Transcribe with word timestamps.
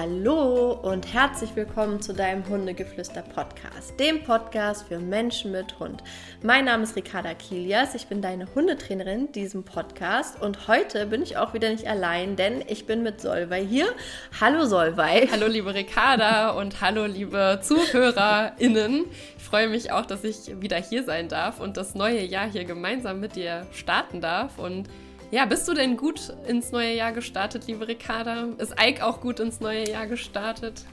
Hallo 0.00 0.72
und 0.80 1.12
herzlich 1.12 1.54
willkommen 1.56 2.00
zu 2.00 2.14
deinem 2.14 2.48
Hundegeflüster 2.48 3.20
Podcast, 3.20 4.00
dem 4.00 4.24
Podcast 4.24 4.88
für 4.88 4.98
Menschen 4.98 5.52
mit 5.52 5.78
Hund. 5.78 6.02
Mein 6.42 6.64
Name 6.64 6.84
ist 6.84 6.96
Ricarda 6.96 7.34
Kilias, 7.34 7.94
ich 7.94 8.06
bin 8.06 8.22
deine 8.22 8.46
Hundetrainerin 8.54 9.30
diesem 9.32 9.62
Podcast 9.62 10.40
und 10.40 10.68
heute 10.68 11.04
bin 11.04 11.20
ich 11.20 11.36
auch 11.36 11.52
wieder 11.52 11.68
nicht 11.68 11.86
allein, 11.86 12.34
denn 12.34 12.64
ich 12.66 12.86
bin 12.86 13.02
mit 13.02 13.20
Solvay 13.20 13.66
hier. 13.66 13.88
Hallo 14.40 14.64
Solvay. 14.64 15.28
Hallo 15.30 15.48
liebe 15.48 15.74
Ricarda 15.74 16.52
und 16.52 16.80
hallo 16.80 17.04
liebe 17.04 17.60
ZuhörerInnen. 17.62 19.04
Ich 19.36 19.44
freue 19.44 19.68
mich 19.68 19.92
auch, 19.92 20.06
dass 20.06 20.24
ich 20.24 20.62
wieder 20.62 20.78
hier 20.78 21.04
sein 21.04 21.28
darf 21.28 21.60
und 21.60 21.76
das 21.76 21.94
neue 21.94 22.22
Jahr 22.22 22.50
hier 22.50 22.64
gemeinsam 22.64 23.20
mit 23.20 23.36
dir 23.36 23.66
starten 23.72 24.22
darf 24.22 24.58
und 24.58 24.88
ja, 25.30 25.44
bist 25.44 25.68
du 25.68 25.74
denn 25.74 25.96
gut 25.96 26.32
ins 26.46 26.72
neue 26.72 26.94
Jahr 26.94 27.12
gestartet, 27.12 27.66
liebe 27.66 27.86
Ricarda? 27.86 28.48
Ist 28.58 28.74
Ike 28.80 29.04
auch 29.04 29.20
gut 29.20 29.40
ins 29.40 29.60
neue 29.60 29.88
Jahr 29.88 30.06
gestartet? 30.06 30.84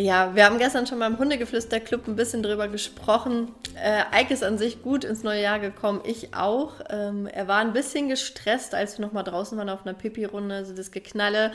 Ja, 0.00 0.36
wir 0.36 0.44
haben 0.44 0.58
gestern 0.58 0.86
schon 0.86 1.00
beim 1.00 1.18
Hundegeflüster-Club 1.18 2.06
ein 2.06 2.14
bisschen 2.14 2.40
drüber 2.40 2.68
gesprochen. 2.68 3.50
Äh, 3.74 4.22
Ike 4.22 4.32
ist 4.32 4.44
an 4.44 4.56
sich 4.56 4.80
gut 4.80 5.02
ins 5.02 5.24
neue 5.24 5.42
Jahr 5.42 5.58
gekommen, 5.58 6.02
ich 6.04 6.36
auch. 6.36 6.74
Ähm, 6.88 7.26
er 7.26 7.48
war 7.48 7.58
ein 7.58 7.72
bisschen 7.72 8.08
gestresst, 8.08 8.76
als 8.76 8.96
wir 8.96 9.04
nochmal 9.04 9.24
draußen 9.24 9.58
waren 9.58 9.68
auf 9.68 9.84
einer 9.84 9.94
Pipi-Runde, 9.94 10.54
also 10.54 10.72
das 10.72 10.92
Geknalle. 10.92 11.50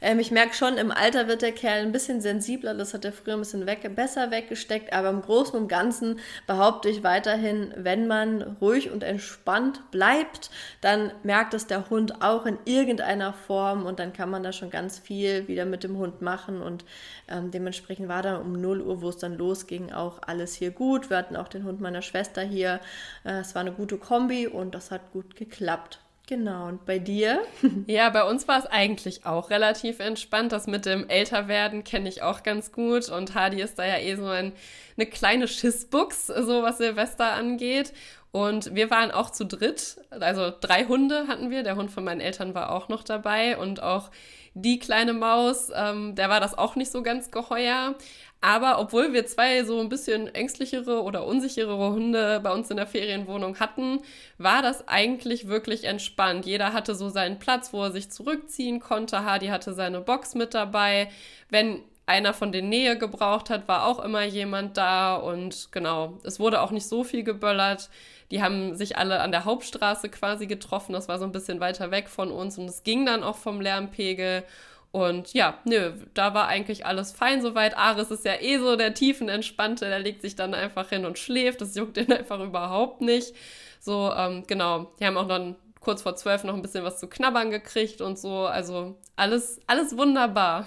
Ähm, 0.00 0.20
ich 0.20 0.30
merke 0.30 0.54
schon, 0.54 0.78
im 0.78 0.92
Alter 0.92 1.26
wird 1.26 1.42
der 1.42 1.50
Kerl 1.50 1.82
ein 1.82 1.90
bisschen 1.90 2.20
sensibler, 2.20 2.72
das 2.72 2.94
hat 2.94 3.04
er 3.04 3.10
früher 3.10 3.34
ein 3.34 3.40
bisschen 3.40 3.66
weg, 3.66 3.80
besser 3.96 4.30
weggesteckt, 4.30 4.92
aber 4.92 5.10
im 5.10 5.20
Großen 5.20 5.58
und 5.58 5.66
Ganzen 5.66 6.20
behaupte 6.46 6.88
ich 6.88 7.02
weiterhin, 7.02 7.74
wenn 7.76 8.06
man 8.06 8.42
ruhig 8.60 8.92
und 8.92 9.02
entspannt 9.02 9.90
bleibt, 9.90 10.50
dann 10.82 11.10
merkt 11.24 11.52
es 11.52 11.66
der 11.66 11.90
Hund 11.90 12.22
auch 12.22 12.46
in 12.46 12.58
irgendeiner 12.64 13.32
Form 13.32 13.86
und 13.86 13.98
dann 13.98 14.12
kann 14.12 14.30
man 14.30 14.44
da 14.44 14.52
schon 14.52 14.70
ganz 14.70 15.00
viel 15.00 15.48
wieder 15.48 15.64
mit 15.64 15.82
dem 15.82 15.98
Hund 15.98 16.22
machen 16.22 16.62
und 16.62 16.84
ähm, 17.26 17.50
dementsprechend 17.50 17.87
war 17.88 18.22
dann 18.22 18.40
um 18.40 18.60
0 18.60 18.82
Uhr, 18.82 19.02
wo 19.02 19.08
es 19.08 19.16
dann 19.16 19.36
losging, 19.36 19.92
auch 19.92 20.20
alles 20.26 20.54
hier 20.54 20.70
gut. 20.70 21.10
Wir 21.10 21.16
hatten 21.16 21.36
auch 21.36 21.48
den 21.48 21.64
Hund 21.64 21.80
meiner 21.80 22.02
Schwester 22.02 22.42
hier. 22.42 22.80
Äh, 23.24 23.40
es 23.40 23.54
war 23.54 23.60
eine 23.60 23.72
gute 23.72 23.96
Kombi 23.96 24.46
und 24.46 24.74
das 24.74 24.90
hat 24.90 25.12
gut 25.12 25.36
geklappt. 25.36 26.00
Genau, 26.28 26.68
und 26.68 26.84
bei 26.84 26.98
dir? 26.98 27.40
Ja, 27.86 28.10
bei 28.10 28.22
uns 28.22 28.46
war 28.46 28.58
es 28.58 28.66
eigentlich 28.66 29.24
auch 29.24 29.48
relativ 29.48 29.98
entspannt. 29.98 30.52
Das 30.52 30.66
mit 30.66 30.84
dem 30.84 31.08
Älterwerden 31.08 31.84
kenne 31.84 32.08
ich 32.08 32.20
auch 32.22 32.42
ganz 32.42 32.70
gut. 32.70 33.08
Und 33.08 33.34
Hadi 33.34 33.62
ist 33.62 33.78
da 33.78 33.86
ja 33.86 33.96
eh 33.96 34.14
so 34.16 34.26
ein, 34.26 34.52
eine 34.98 35.06
kleine 35.06 35.48
Schissbuchs, 35.48 36.26
so 36.26 36.62
was 36.62 36.76
Silvester 36.76 37.32
angeht. 37.32 37.94
Und 38.30 38.74
wir 38.74 38.90
waren 38.90 39.10
auch 39.10 39.30
zu 39.30 39.46
dritt, 39.46 39.96
also 40.10 40.52
drei 40.60 40.84
Hunde 40.84 41.28
hatten 41.28 41.50
wir. 41.50 41.62
Der 41.62 41.76
Hund 41.76 41.90
von 41.90 42.04
meinen 42.04 42.20
Eltern 42.20 42.54
war 42.54 42.72
auch 42.72 42.90
noch 42.90 43.04
dabei 43.04 43.56
und 43.56 43.82
auch 43.82 44.10
die 44.54 44.78
kleine 44.78 45.12
Maus, 45.12 45.70
ähm, 45.74 46.14
der 46.14 46.28
war 46.28 46.40
das 46.40 46.56
auch 46.56 46.76
nicht 46.76 46.90
so 46.90 47.02
ganz 47.02 47.30
geheuer. 47.30 47.94
Aber 48.40 48.78
obwohl 48.78 49.12
wir 49.12 49.26
zwei 49.26 49.64
so 49.64 49.80
ein 49.80 49.88
bisschen 49.88 50.32
ängstlichere 50.32 51.02
oder 51.02 51.26
unsichere 51.26 51.76
Hunde 51.76 52.38
bei 52.40 52.52
uns 52.52 52.70
in 52.70 52.76
der 52.76 52.86
Ferienwohnung 52.86 53.58
hatten, 53.58 54.00
war 54.38 54.62
das 54.62 54.86
eigentlich 54.86 55.48
wirklich 55.48 55.84
entspannt. 55.84 56.46
Jeder 56.46 56.72
hatte 56.72 56.94
so 56.94 57.08
seinen 57.08 57.40
Platz, 57.40 57.72
wo 57.72 57.82
er 57.82 57.90
sich 57.90 58.10
zurückziehen 58.10 58.78
konnte. 58.78 59.24
Hardy 59.24 59.48
hatte 59.48 59.74
seine 59.74 60.00
Box 60.00 60.36
mit 60.36 60.54
dabei. 60.54 61.08
Wenn 61.50 61.82
einer 62.06 62.32
von 62.32 62.52
den 62.52 62.68
Nähe 62.68 62.96
gebraucht 62.96 63.50
hat, 63.50 63.66
war 63.66 63.86
auch 63.86 63.98
immer 63.98 64.24
jemand 64.24 64.76
da 64.76 65.16
und 65.16 65.72
genau, 65.72 66.18
es 66.24 66.40
wurde 66.40 66.62
auch 66.62 66.70
nicht 66.70 66.86
so 66.86 67.04
viel 67.04 67.22
geböllert. 67.24 67.90
Die 68.30 68.42
haben 68.42 68.74
sich 68.76 68.96
alle 68.96 69.20
an 69.20 69.32
der 69.32 69.44
Hauptstraße 69.44 70.08
quasi 70.08 70.46
getroffen. 70.46 70.92
Das 70.92 71.08
war 71.08 71.18
so 71.18 71.24
ein 71.24 71.32
bisschen 71.32 71.60
weiter 71.60 71.90
weg 71.90 72.08
von 72.08 72.30
uns 72.30 72.58
und 72.58 72.66
es 72.66 72.82
ging 72.82 73.06
dann 73.06 73.22
auch 73.22 73.36
vom 73.36 73.60
Lärmpegel. 73.60 74.44
Und 74.90 75.34
ja, 75.34 75.58
nö, 75.64 75.92
da 76.14 76.34
war 76.34 76.48
eigentlich 76.48 76.86
alles 76.86 77.12
fein 77.12 77.42
soweit. 77.42 77.76
Aris 77.76 78.10
ist 78.10 78.24
ja 78.24 78.40
eh 78.40 78.58
so 78.58 78.76
der 78.76 78.94
tiefenentspannte, 78.94 79.86
der 79.86 79.98
legt 79.98 80.22
sich 80.22 80.34
dann 80.34 80.54
einfach 80.54 80.88
hin 80.88 81.04
und 81.04 81.18
schläft. 81.18 81.60
Das 81.60 81.74
juckt 81.74 81.96
ihn 81.98 82.12
einfach 82.12 82.40
überhaupt 82.40 83.00
nicht. 83.00 83.34
So, 83.80 84.12
ähm, 84.16 84.44
genau. 84.46 84.92
Die 84.98 85.06
haben 85.06 85.16
auch 85.16 85.28
dann 85.28 85.56
kurz 85.80 86.02
vor 86.02 86.16
zwölf 86.16 86.44
noch 86.44 86.54
ein 86.54 86.62
bisschen 86.62 86.84
was 86.84 86.98
zu 86.98 87.06
knabbern 87.06 87.50
gekriegt 87.50 88.00
und 88.00 88.18
so. 88.18 88.46
Also 88.46 88.96
alles, 89.16 89.60
alles 89.66 89.96
wunderbar. 89.96 90.66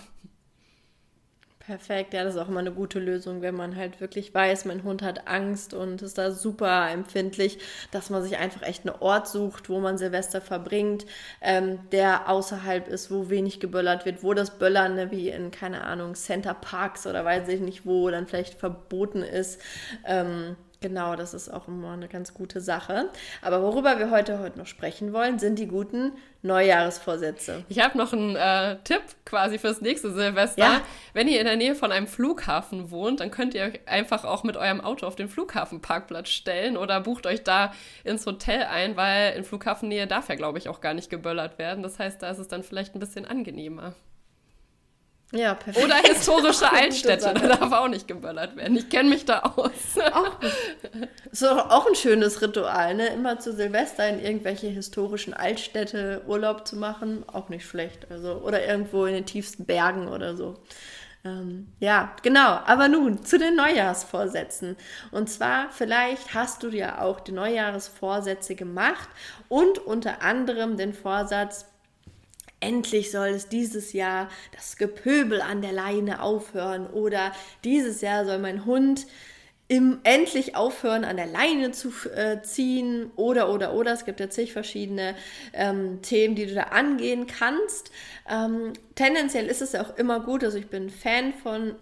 Perfekt, 1.71 2.13
ja, 2.13 2.25
das 2.25 2.35
ist 2.35 2.41
auch 2.41 2.49
immer 2.49 2.59
eine 2.59 2.73
gute 2.73 2.99
Lösung, 2.99 3.41
wenn 3.41 3.55
man 3.55 3.77
halt 3.77 4.01
wirklich 4.01 4.33
weiß, 4.33 4.65
mein 4.65 4.83
Hund 4.83 5.01
hat 5.01 5.29
Angst 5.29 5.73
und 5.73 6.01
ist 6.01 6.17
da 6.17 6.31
super 6.31 6.89
empfindlich, 6.91 7.59
dass 7.91 8.09
man 8.09 8.21
sich 8.23 8.35
einfach 8.37 8.63
echt 8.63 8.85
einen 8.85 8.97
Ort 8.99 9.29
sucht, 9.29 9.69
wo 9.69 9.79
man 9.79 9.97
Silvester 9.97 10.41
verbringt, 10.41 11.05
ähm, 11.39 11.79
der 11.93 12.27
außerhalb 12.27 12.89
ist, 12.89 13.09
wo 13.09 13.29
wenig 13.29 13.61
geböllert 13.61 14.03
wird, 14.05 14.21
wo 14.21 14.33
das 14.33 14.59
Böllern, 14.59 14.95
ne, 14.95 15.11
wie 15.11 15.29
in, 15.29 15.49
keine 15.51 15.85
Ahnung, 15.85 16.15
Center 16.15 16.53
Parks 16.53 17.07
oder 17.07 17.23
weiß 17.23 17.47
ich 17.47 17.61
nicht 17.61 17.85
wo, 17.85 18.09
dann 18.09 18.27
vielleicht 18.27 18.55
verboten 18.59 19.21
ist. 19.23 19.61
Ähm, 20.05 20.57
Genau, 20.81 21.15
das 21.15 21.35
ist 21.35 21.53
auch 21.53 21.67
immer 21.67 21.91
eine 21.91 22.07
ganz 22.07 22.33
gute 22.33 22.59
Sache. 22.59 23.09
Aber 23.43 23.61
worüber 23.61 23.99
wir 23.99 24.09
heute, 24.09 24.39
heute 24.39 24.57
noch 24.57 24.65
sprechen 24.65 25.13
wollen, 25.13 25.37
sind 25.37 25.59
die 25.59 25.67
guten 25.67 26.13
Neujahresvorsätze. 26.41 27.63
Ich 27.69 27.79
habe 27.79 27.95
noch 27.99 28.13
einen 28.13 28.35
äh, 28.35 28.77
Tipp 28.83 29.03
quasi 29.23 29.59
fürs 29.59 29.81
nächste 29.81 30.11
Silvester. 30.11 30.59
Ja? 30.59 30.81
Wenn 31.13 31.27
ihr 31.27 31.39
in 31.39 31.45
der 31.45 31.55
Nähe 31.55 31.75
von 31.75 31.91
einem 31.91 32.07
Flughafen 32.07 32.89
wohnt, 32.89 33.19
dann 33.19 33.29
könnt 33.29 33.53
ihr 33.53 33.63
euch 33.65 33.79
einfach 33.85 34.25
auch 34.25 34.43
mit 34.43 34.57
eurem 34.57 34.81
Auto 34.81 35.05
auf 35.05 35.15
den 35.15 35.29
Flughafenparkplatz 35.29 36.29
stellen 36.29 36.77
oder 36.77 36.99
bucht 37.01 37.27
euch 37.27 37.43
da 37.43 37.73
ins 38.03 38.25
Hotel 38.25 38.63
ein, 38.63 38.97
weil 38.97 39.35
in 39.35 39.43
Flughafennähe 39.43 40.07
darf 40.07 40.29
ja, 40.29 40.35
glaube 40.35 40.57
ich, 40.57 40.67
auch 40.67 40.81
gar 40.81 40.95
nicht 40.95 41.11
geböllert 41.11 41.59
werden. 41.59 41.83
Das 41.83 41.99
heißt, 41.99 42.23
da 42.23 42.31
ist 42.31 42.39
es 42.39 42.47
dann 42.47 42.63
vielleicht 42.63 42.95
ein 42.95 42.99
bisschen 42.99 43.25
angenehmer. 43.25 43.93
Ja, 45.33 45.53
perfekt. 45.53 45.85
Oder 45.85 45.95
historische 45.95 46.69
Altstädte, 46.73 47.33
da 47.33 47.55
darf 47.55 47.71
auch 47.71 47.87
nicht 47.87 48.07
geböllert 48.07 48.55
werden. 48.57 48.75
Ich 48.75 48.89
kenne 48.89 49.09
mich 49.09 49.23
da 49.25 49.39
aus. 49.39 49.71
Auch, 50.13 50.39
ist 51.31 51.47
auch 51.47 51.87
ein 51.87 51.95
schönes 51.95 52.41
Ritual, 52.41 52.95
ne? 52.95 53.07
Immer 53.07 53.39
zu 53.39 53.53
Silvester 53.53 54.07
in 54.09 54.19
irgendwelche 54.19 54.67
historischen 54.67 55.33
Altstädte 55.33 56.21
Urlaub 56.27 56.67
zu 56.67 56.75
machen, 56.75 57.23
auch 57.31 57.47
nicht 57.47 57.65
schlecht. 57.65 58.11
Also, 58.11 58.41
oder 58.43 58.65
irgendwo 58.65 59.05
in 59.05 59.13
den 59.13 59.25
tiefsten 59.25 59.65
Bergen 59.65 60.07
oder 60.09 60.35
so. 60.35 60.57
Ähm, 61.23 61.67
ja, 61.79 62.13
genau. 62.23 62.59
Aber 62.65 62.87
nun 62.87 63.23
zu 63.23 63.37
den 63.37 63.55
Neujahrsvorsätzen. 63.55 64.75
Und 65.11 65.29
zwar, 65.29 65.69
vielleicht 65.71 66.33
hast 66.33 66.63
du 66.63 66.69
dir 66.69 67.01
auch 67.01 67.19
die 67.19 67.31
Neujahrsvorsätze 67.31 68.55
gemacht 68.55 69.07
und 69.47 69.77
unter 69.79 70.21
anderem 70.23 70.77
den 70.77 70.93
Vorsatz, 70.93 71.70
endlich 72.61 73.11
soll 73.11 73.29
es 73.29 73.49
dieses 73.49 73.91
Jahr 73.91 74.29
das 74.55 74.77
Gepöbel 74.77 75.41
an 75.41 75.61
der 75.61 75.73
Leine 75.73 76.21
aufhören 76.21 76.87
oder 76.87 77.33
dieses 77.63 78.01
Jahr 78.01 78.25
soll 78.25 78.39
mein 78.39 78.65
Hund 78.65 79.05
im, 79.67 79.99
endlich 80.03 80.57
aufhören, 80.57 81.05
an 81.05 81.15
der 81.15 81.27
Leine 81.27 81.71
zu 81.71 81.93
äh, 82.13 82.41
ziehen 82.41 83.09
oder, 83.15 83.49
oder, 83.53 83.73
oder. 83.73 83.93
Es 83.93 84.03
gibt 84.03 84.19
ja 84.19 84.29
zig 84.29 84.51
verschiedene 84.51 85.15
ähm, 85.53 86.01
Themen, 86.01 86.35
die 86.35 86.45
du 86.45 86.53
da 86.53 86.63
angehen 86.63 87.25
kannst. 87.25 87.89
Ähm, 88.29 88.73
tendenziell 88.95 89.47
ist 89.47 89.61
es 89.61 89.71
ja 89.71 89.81
auch 89.81 89.97
immer 89.97 90.19
gut, 90.19 90.43
also 90.43 90.57
ich 90.57 90.67
bin 90.67 90.89
Fan 90.89 91.33
von 91.33 91.75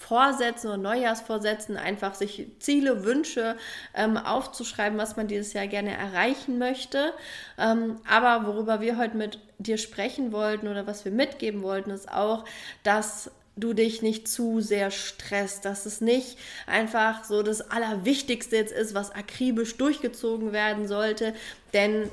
Vorsätzen 0.00 0.70
und 0.70 0.80
Neujahrsvorsätzen 0.80 1.76
einfach 1.76 2.14
sich 2.14 2.46
Ziele, 2.58 3.04
Wünsche 3.04 3.56
ähm, 3.94 4.16
aufzuschreiben, 4.16 4.98
was 4.98 5.16
man 5.16 5.28
dieses 5.28 5.52
Jahr 5.52 5.66
gerne 5.66 5.94
erreichen 5.94 6.58
möchte. 6.58 7.12
Ähm, 7.58 8.00
aber 8.08 8.46
worüber 8.46 8.80
wir 8.80 8.96
heute 8.96 9.18
mit 9.18 9.38
dir 9.58 9.76
sprechen 9.76 10.32
wollten 10.32 10.68
oder 10.68 10.86
was 10.86 11.04
wir 11.04 11.12
mitgeben 11.12 11.62
wollten, 11.62 11.90
ist 11.90 12.10
auch, 12.10 12.46
dass 12.82 13.30
du 13.56 13.74
dich 13.74 14.00
nicht 14.00 14.26
zu 14.26 14.60
sehr 14.60 14.90
stresst, 14.90 15.66
dass 15.66 15.84
es 15.84 16.00
nicht 16.00 16.38
einfach 16.66 17.24
so 17.24 17.42
das 17.42 17.70
Allerwichtigste 17.70 18.56
jetzt 18.56 18.72
ist, 18.72 18.94
was 18.94 19.14
akribisch 19.14 19.76
durchgezogen 19.76 20.52
werden 20.52 20.88
sollte, 20.88 21.34
denn 21.74 22.10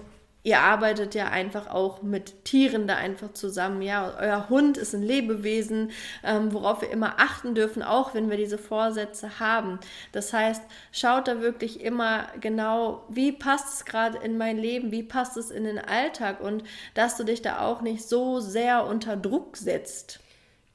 ihr 0.47 0.61
arbeitet 0.61 1.13
ja 1.13 1.27
einfach 1.27 1.67
auch 1.67 2.01
mit 2.03 2.45
Tieren 2.45 2.87
da 2.87 2.95
einfach 2.95 3.33
zusammen. 3.33 3.81
Ja, 3.81 4.13
euer 4.17 4.47
Hund 4.47 4.77
ist 4.77 4.95
ein 4.95 5.03
Lebewesen, 5.03 5.91
ähm, 6.23 6.53
worauf 6.53 6.79
wir 6.79 6.89
immer 6.89 7.15
achten 7.19 7.53
dürfen, 7.53 7.83
auch 7.83 8.13
wenn 8.13 8.29
wir 8.29 8.37
diese 8.37 8.57
Vorsätze 8.57 9.41
haben. 9.41 9.77
Das 10.13 10.31
heißt, 10.31 10.63
schaut 10.93 11.27
da 11.27 11.41
wirklich 11.41 11.81
immer 11.81 12.27
genau, 12.39 13.03
wie 13.09 13.33
passt 13.33 13.73
es 13.73 13.83
gerade 13.83 14.19
in 14.19 14.37
mein 14.37 14.57
Leben, 14.57 14.89
wie 14.89 15.03
passt 15.03 15.35
es 15.35 15.51
in 15.51 15.65
den 15.65 15.79
Alltag 15.79 16.39
und 16.39 16.63
dass 16.93 17.17
du 17.17 17.25
dich 17.25 17.41
da 17.41 17.59
auch 17.59 17.81
nicht 17.81 18.07
so 18.07 18.39
sehr 18.39 18.85
unter 18.85 19.17
Druck 19.17 19.57
setzt. 19.57 20.21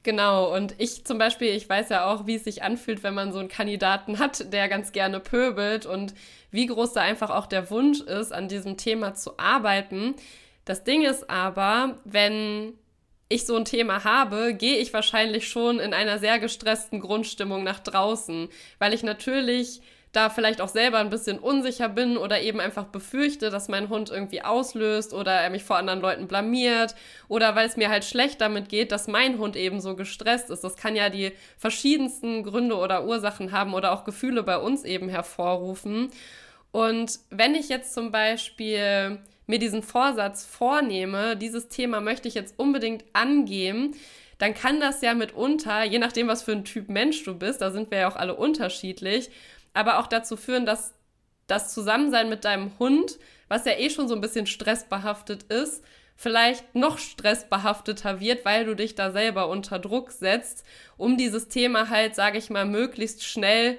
Genau, 0.03 0.53
und 0.53 0.75
ich 0.79 1.05
zum 1.05 1.17
Beispiel, 1.17 1.55
ich 1.55 1.67
weiß 1.67 1.87
ja 1.87 2.05
auch, 2.05 2.27
wie 2.27 2.35
es 2.35 2.43
sich 2.43 2.61
anfühlt, 2.61 3.03
wenn 3.03 3.13
man 3.13 3.31
so 3.31 3.39
einen 3.39 3.47
Kandidaten 3.47 4.19
hat, 4.19 4.51
der 4.51 4.67
ganz 4.67 4.91
gerne 4.91 5.21
pöbelt 5.21 5.85
und 5.85 6.13
wie 6.51 6.65
groß 6.65 6.91
da 6.91 7.01
einfach 7.01 7.29
auch 7.29 7.45
der 7.45 7.69
Wunsch 7.71 8.01
ist, 8.01 8.33
an 8.33 8.49
diesem 8.49 8.75
Thema 8.75 9.13
zu 9.13 9.39
arbeiten. 9.39 10.15
Das 10.65 10.83
Ding 10.83 11.03
ist 11.03 11.29
aber, 11.29 11.97
wenn 12.03 12.73
ich 13.29 13.45
so 13.45 13.55
ein 13.55 13.63
Thema 13.63 14.03
habe, 14.03 14.53
gehe 14.53 14.77
ich 14.77 14.93
wahrscheinlich 14.93 15.47
schon 15.47 15.79
in 15.79 15.93
einer 15.93 16.19
sehr 16.19 16.37
gestressten 16.37 16.99
Grundstimmung 16.99 17.63
nach 17.63 17.79
draußen, 17.79 18.49
weil 18.79 18.93
ich 18.93 19.03
natürlich 19.03 19.81
da 20.13 20.29
vielleicht 20.29 20.61
auch 20.61 20.69
selber 20.69 20.99
ein 20.99 21.09
bisschen 21.09 21.39
unsicher 21.39 21.89
bin 21.89 22.17
oder 22.17 22.39
eben 22.41 22.59
einfach 22.59 22.85
befürchte, 22.85 23.49
dass 23.49 23.67
mein 23.67 23.89
Hund 23.89 24.11
irgendwie 24.11 24.43
auslöst 24.43 25.11
oder 25.11 25.31
er 25.31 25.49
mich 25.49 25.63
vor 25.63 25.77
anderen 25.77 26.01
Leuten 26.01 26.27
blamiert 26.27 26.95
oder 27.27 27.55
weil 27.55 27.67
es 27.67 27.77
mir 27.77 27.89
halt 27.89 28.05
schlecht 28.05 28.39
damit 28.39 28.69
geht, 28.69 28.91
dass 28.91 29.07
mein 29.07 29.39
Hund 29.39 29.55
eben 29.55 29.81
so 29.81 29.95
gestresst 29.95 30.51
ist. 30.51 30.63
Das 30.63 30.77
kann 30.77 30.95
ja 30.95 31.09
die 31.09 31.31
verschiedensten 31.57 32.43
Gründe 32.43 32.77
oder 32.77 33.05
Ursachen 33.05 33.51
haben 33.51 33.73
oder 33.73 33.91
auch 33.91 34.03
Gefühle 34.03 34.43
bei 34.43 34.57
uns 34.57 34.83
eben 34.83 35.09
hervorrufen. 35.09 36.11
Und 36.71 37.19
wenn 37.31 37.55
ich 37.55 37.67
jetzt 37.69 37.95
zum 37.95 38.11
Beispiel 38.11 39.19
mir 39.47 39.59
diesen 39.59 39.81
Vorsatz 39.81 40.45
vornehme, 40.45 41.35
dieses 41.35 41.69
Thema 41.69 42.01
möchte 42.01 42.27
ich 42.27 42.35
jetzt 42.35 42.57
unbedingt 42.59 43.03
angehen, 43.13 43.95
dann 44.37 44.53
kann 44.53 44.79
das 44.79 45.01
ja 45.01 45.13
mitunter, 45.13 45.83
je 45.83 45.99
nachdem, 45.99 46.27
was 46.27 46.43
für 46.43 46.51
ein 46.51 46.65
Typ 46.65 46.89
Mensch 46.89 47.23
du 47.23 47.33
bist, 47.33 47.61
da 47.61 47.71
sind 47.71 47.91
wir 47.91 47.99
ja 47.99 48.07
auch 48.09 48.15
alle 48.15 48.35
unterschiedlich, 48.35 49.29
aber 49.73 49.99
auch 49.99 50.07
dazu 50.07 50.37
führen, 50.37 50.65
dass 50.65 50.93
das 51.47 51.73
Zusammensein 51.73 52.29
mit 52.29 52.45
deinem 52.45 52.71
Hund, 52.79 53.19
was 53.47 53.65
ja 53.65 53.73
eh 53.73 53.89
schon 53.89 54.07
so 54.07 54.15
ein 54.15 54.21
bisschen 54.21 54.45
stressbehaftet 54.45 55.43
ist, 55.43 55.83
vielleicht 56.15 56.75
noch 56.75 56.99
stressbehafteter 56.99 58.19
wird, 58.19 58.45
weil 58.45 58.65
du 58.65 58.75
dich 58.75 58.95
da 58.95 59.11
selber 59.11 59.49
unter 59.49 59.79
Druck 59.79 60.11
setzt, 60.11 60.63
um 60.97 61.17
dieses 61.17 61.47
Thema 61.47 61.89
halt, 61.89 62.15
sage 62.15 62.37
ich 62.37 62.49
mal, 62.49 62.65
möglichst 62.65 63.23
schnell 63.23 63.77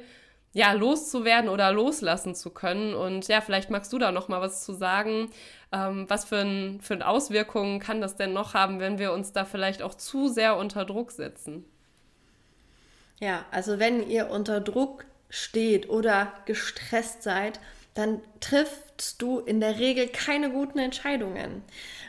ja, 0.53 0.73
loszuwerden 0.73 1.51
oder 1.51 1.73
loslassen 1.73 2.35
zu 2.35 2.51
können. 2.51 2.95
Und 2.95 3.27
ja, 3.27 3.41
vielleicht 3.41 3.71
magst 3.71 3.93
du 3.93 3.99
da 3.99 4.13
noch 4.13 4.29
mal 4.29 4.41
was 4.41 4.65
zu 4.65 4.73
sagen. 4.73 5.31
Ähm, 5.73 6.07
was 6.09 6.25
für, 6.25 6.39
ein, 6.39 6.81
für 6.81 7.05
Auswirkungen 7.07 7.81
kann 7.81 8.01
das 8.01 8.17
denn 8.17 8.33
noch 8.33 8.55
haben, 8.55 8.79
wenn 8.79 8.99
wir 8.99 9.13
uns 9.13 9.33
da 9.33 9.45
vielleicht 9.45 9.83
auch 9.83 9.95
zu 9.95 10.29
sehr 10.29 10.57
unter 10.57 10.85
Druck 10.85 11.11
setzen? 11.11 11.65
Ja, 13.19 13.45
also 13.51 13.81
wenn 13.81 14.09
ihr 14.09 14.31
unter 14.31 14.61
Druck 14.61 15.07
steht 15.35 15.89
oder 15.89 16.33
gestresst 16.47 17.25
seid, 17.25 17.59
dann 17.95 18.21
triffst 18.39 19.21
du 19.21 19.41
in 19.41 19.61
der 19.61 19.81
Regel 19.81 20.07
keine 20.09 20.51
guten 20.51 20.79
Entscheidungen. 20.79 21.63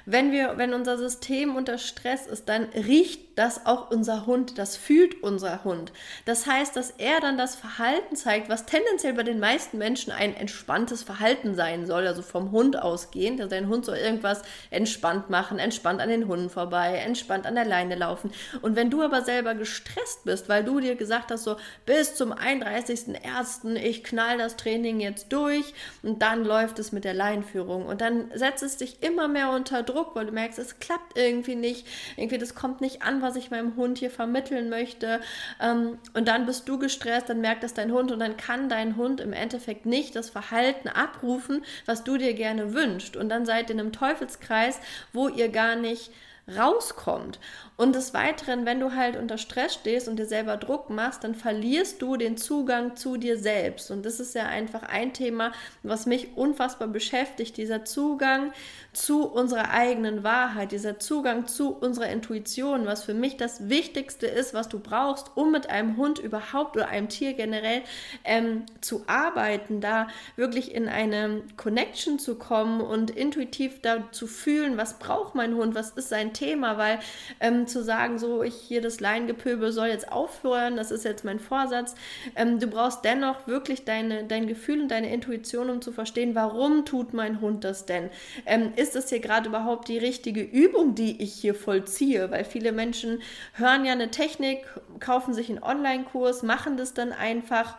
Wenn 0.06 0.32
wir, 0.32 0.58
wenn 0.58 0.74
unser 0.74 0.98
System 0.98 1.56
unter 1.56 1.80
Stress 1.80 2.28
ist, 2.28 2.48
dann 2.48 2.66
riecht 2.66 3.26
das 3.36 3.66
auch 3.66 3.90
unser 3.92 4.26
Hund, 4.26 4.58
das 4.58 4.78
fühlt 4.78 5.22
unser 5.24 5.64
Hund. 5.64 5.92
Das 6.26 6.46
heißt, 6.46 6.76
dass 6.76 6.92
er 6.92 7.20
dann 7.20 7.38
das 7.38 7.56
Verhalten 7.56 8.16
zeigt, 8.16 8.48
was 8.48 8.66
tendenziell 8.66 9.14
bei 9.14 9.24
den 9.24 9.40
meisten 9.40 9.78
Menschen 9.78 10.14
ein 10.14 10.36
entspanntes 10.36 11.04
Verhalten 11.04 11.56
sein 11.56 11.86
soll, 11.86 12.08
also 12.08 12.22
vom 12.22 12.52
Hund 12.52 12.82
ausgehend. 12.82 13.42
Also 13.42 13.50
dein 13.50 13.68
Hund 13.68 13.84
soll 13.86 13.98
irgendwas 13.98 14.44
entspannt 14.70 15.30
machen, 15.30 15.60
entspannt 15.60 16.02
an 16.02 16.10
den 16.10 16.28
Hunden 16.28 16.50
vorbei, 16.50 16.98
entspannt 16.98 17.46
an 17.46 17.56
der 17.56 17.66
Leine 17.66 17.96
laufen. 17.96 18.32
Und 18.62 18.76
wenn 18.76 18.90
du 18.90 19.02
aber 19.02 19.24
selber 19.24 19.56
gestresst 19.56 20.24
bist, 20.24 20.48
weil 20.48 20.64
du 20.64 20.80
dir 20.80 20.96
gesagt 20.96 21.32
hast, 21.32 21.44
so 21.44 21.58
bis 21.86 22.16
zum 22.16 22.32
31.01. 22.32 23.76
ich 23.76 24.04
knall 24.04 24.38
das 24.38 24.56
Training 24.56 25.00
jetzt 25.00 25.34
durch 25.34 25.74
und 26.04 26.22
dann 26.22 26.46
läuft 26.46 26.80
es 26.80 26.92
mit 26.92 27.04
der 27.04 27.14
Leinführung 27.14 27.86
und 27.86 28.02
dann 28.02 28.32
setzt 28.34 28.64
es 28.64 28.78
dich 28.78 29.04
immer 29.04 29.28
mehr 29.28 29.50
unter 29.50 29.84
Druck 29.84 29.95
Druck, 29.96 30.16
weil 30.16 30.26
du 30.26 30.32
merkst, 30.32 30.60
es 30.60 30.80
klappt 30.80 31.18
irgendwie 31.18 31.56
nicht, 31.56 31.88
irgendwie 32.18 32.38
das 32.38 32.54
kommt 32.54 32.82
nicht 32.82 33.02
an, 33.02 33.22
was 33.22 33.36
ich 33.36 33.52
meinem 33.52 33.76
Hund 33.76 33.98
hier 33.98 34.12
vermitteln 34.12 34.70
möchte. 34.70 35.22
Ähm, 35.62 35.98
und 36.14 36.28
dann 36.28 36.46
bist 36.46 36.68
du 36.68 36.78
gestresst, 36.78 37.30
dann 37.30 37.42
merkt 37.42 37.64
das 37.64 37.74
dein 37.74 37.92
Hund 37.92 38.12
und 38.12 38.20
dann 38.20 38.38
kann 38.38 38.70
dein 38.70 38.98
Hund 38.98 39.22
im 39.22 39.34
Endeffekt 39.34 39.86
nicht 39.86 40.16
das 40.16 40.30
Verhalten 40.30 40.90
abrufen, 40.90 41.64
was 41.86 42.04
du 42.04 42.18
dir 42.18 42.34
gerne 42.34 42.74
wünschst. 42.74 43.16
Und 43.16 43.30
dann 43.30 43.46
seid 43.46 43.70
ihr 43.70 43.76
in 43.76 43.80
einem 43.80 43.92
Teufelskreis, 43.94 44.80
wo 45.14 45.30
ihr 45.30 45.50
gar 45.50 45.76
nicht 45.76 46.12
rauskommt. 46.58 47.40
Und 47.78 47.94
des 47.94 48.14
Weiteren, 48.14 48.66
wenn 48.66 48.80
du 48.80 48.96
halt 48.96 49.18
unter 49.18 49.38
Stress 49.38 49.74
stehst 49.74 50.08
und 50.08 50.18
dir 50.18 50.26
selber 50.26 50.56
Druck 50.56 50.90
machst, 50.90 51.26
dann 51.26 51.36
verlierst 51.36 52.02
du 52.02 52.16
den 52.16 52.38
Zugang 52.38 52.96
zu 52.96 53.18
dir 53.18 53.38
selbst. 53.38 53.92
Und 53.92 54.06
das 54.06 54.22
ist 54.22 54.34
ja 54.34 54.46
einfach 54.46 54.84
ein 54.84 55.12
Thema, 55.12 55.52
was 55.84 56.06
mich 56.06 56.38
unfassbar 56.38 56.88
beschäftigt, 56.88 57.58
dieser 57.58 57.84
Zugang 57.84 58.54
zu 58.94 59.28
unserer 59.28 59.72
eigenen 59.72 60.24
Wahrheit, 60.24 60.72
dieser 60.72 61.00
Zugang 61.00 61.48
zu 61.48 61.76
unserer 61.76 62.08
Intuition, 62.08 62.86
was 62.86 63.04
für 63.04 63.14
mich 63.14 63.36
das 63.36 63.68
Wichtigste 63.68 64.26
ist, 64.26 64.54
was 64.54 64.70
du 64.70 64.80
brauchst, 64.80 65.32
um 65.36 65.52
mit 65.52 65.70
einem 65.70 65.98
Hund 65.98 66.20
überhaupt 66.20 66.78
oder 66.78 66.88
einem 66.88 67.10
Tier 67.10 67.34
generell 67.34 67.82
ähm, 68.24 68.64
zu 68.80 69.04
arbeiten, 69.08 69.82
da 69.82 70.08
wirklich 70.38 70.74
in 70.74 70.88
eine 70.88 71.42
Connection 71.58 72.20
zu 72.20 72.36
kommen 72.36 72.80
und 72.80 73.12
intuitiv 73.12 73.82
da 73.82 74.10
zu 74.14 74.28
fühlen, 74.28 74.78
was 74.78 74.98
braucht 74.98 75.36
mein 75.36 75.56
Hund, 75.56 75.76
was 75.76 75.92
ist 75.92 76.08
sein 76.08 76.34
Thema, 76.34 76.78
weil 76.78 77.00
ähm, 77.42 77.65
zu 77.68 77.84
sagen, 77.84 78.20
so 78.20 78.44
ich 78.44 78.56
hier 78.56 78.82
das 78.82 79.00
Laiengepöbel 79.00 79.72
soll 79.72 79.88
jetzt 79.88 80.12
aufhören, 80.12 80.76
das 80.76 80.92
ist 80.92 81.06
jetzt 81.06 81.26
mein 81.26 81.40
Vorsatz. 81.40 81.96
Ähm, 82.36 82.60
du 82.60 82.68
brauchst 82.68 83.06
dennoch 83.06 83.48
wirklich 83.48 83.86
deine, 83.86 84.24
dein 84.26 84.48
Gefühl 84.48 84.82
und 84.82 84.90
deine 84.90 85.12
Intuition, 85.14 85.70
um 85.70 85.82
zu 85.82 85.92
verstehen, 85.92 86.36
warum 86.36 86.86
tut 86.86 87.14
mein 87.14 87.42
Hund 87.42 87.64
das 87.64 87.86
denn? 87.86 88.10
Ähm, 88.46 88.74
ist 88.76 88.96
es 88.96 89.10
hier 89.10 89.20
gerade 89.20 89.50
überhaupt 89.50 89.88
die 89.88 89.98
richtige 89.98 90.42
Übung, 90.42 90.96
die 90.96 91.22
ich 91.22 91.34
hier 91.34 91.56
vollziehe? 91.56 92.32
Weil 92.32 92.46
viele 92.46 92.72
Menschen 92.72 93.22
hören 93.54 93.86
ja 93.86 93.94
eine 93.94 94.12
Technik, 94.12 94.66
kaufen 95.00 95.34
sich 95.34 95.50
einen 95.50 95.64
Online-Kurs, 95.64 96.44
machen 96.44 96.78
das 96.78 96.94
dann 96.94 97.12
einfach 97.12 97.76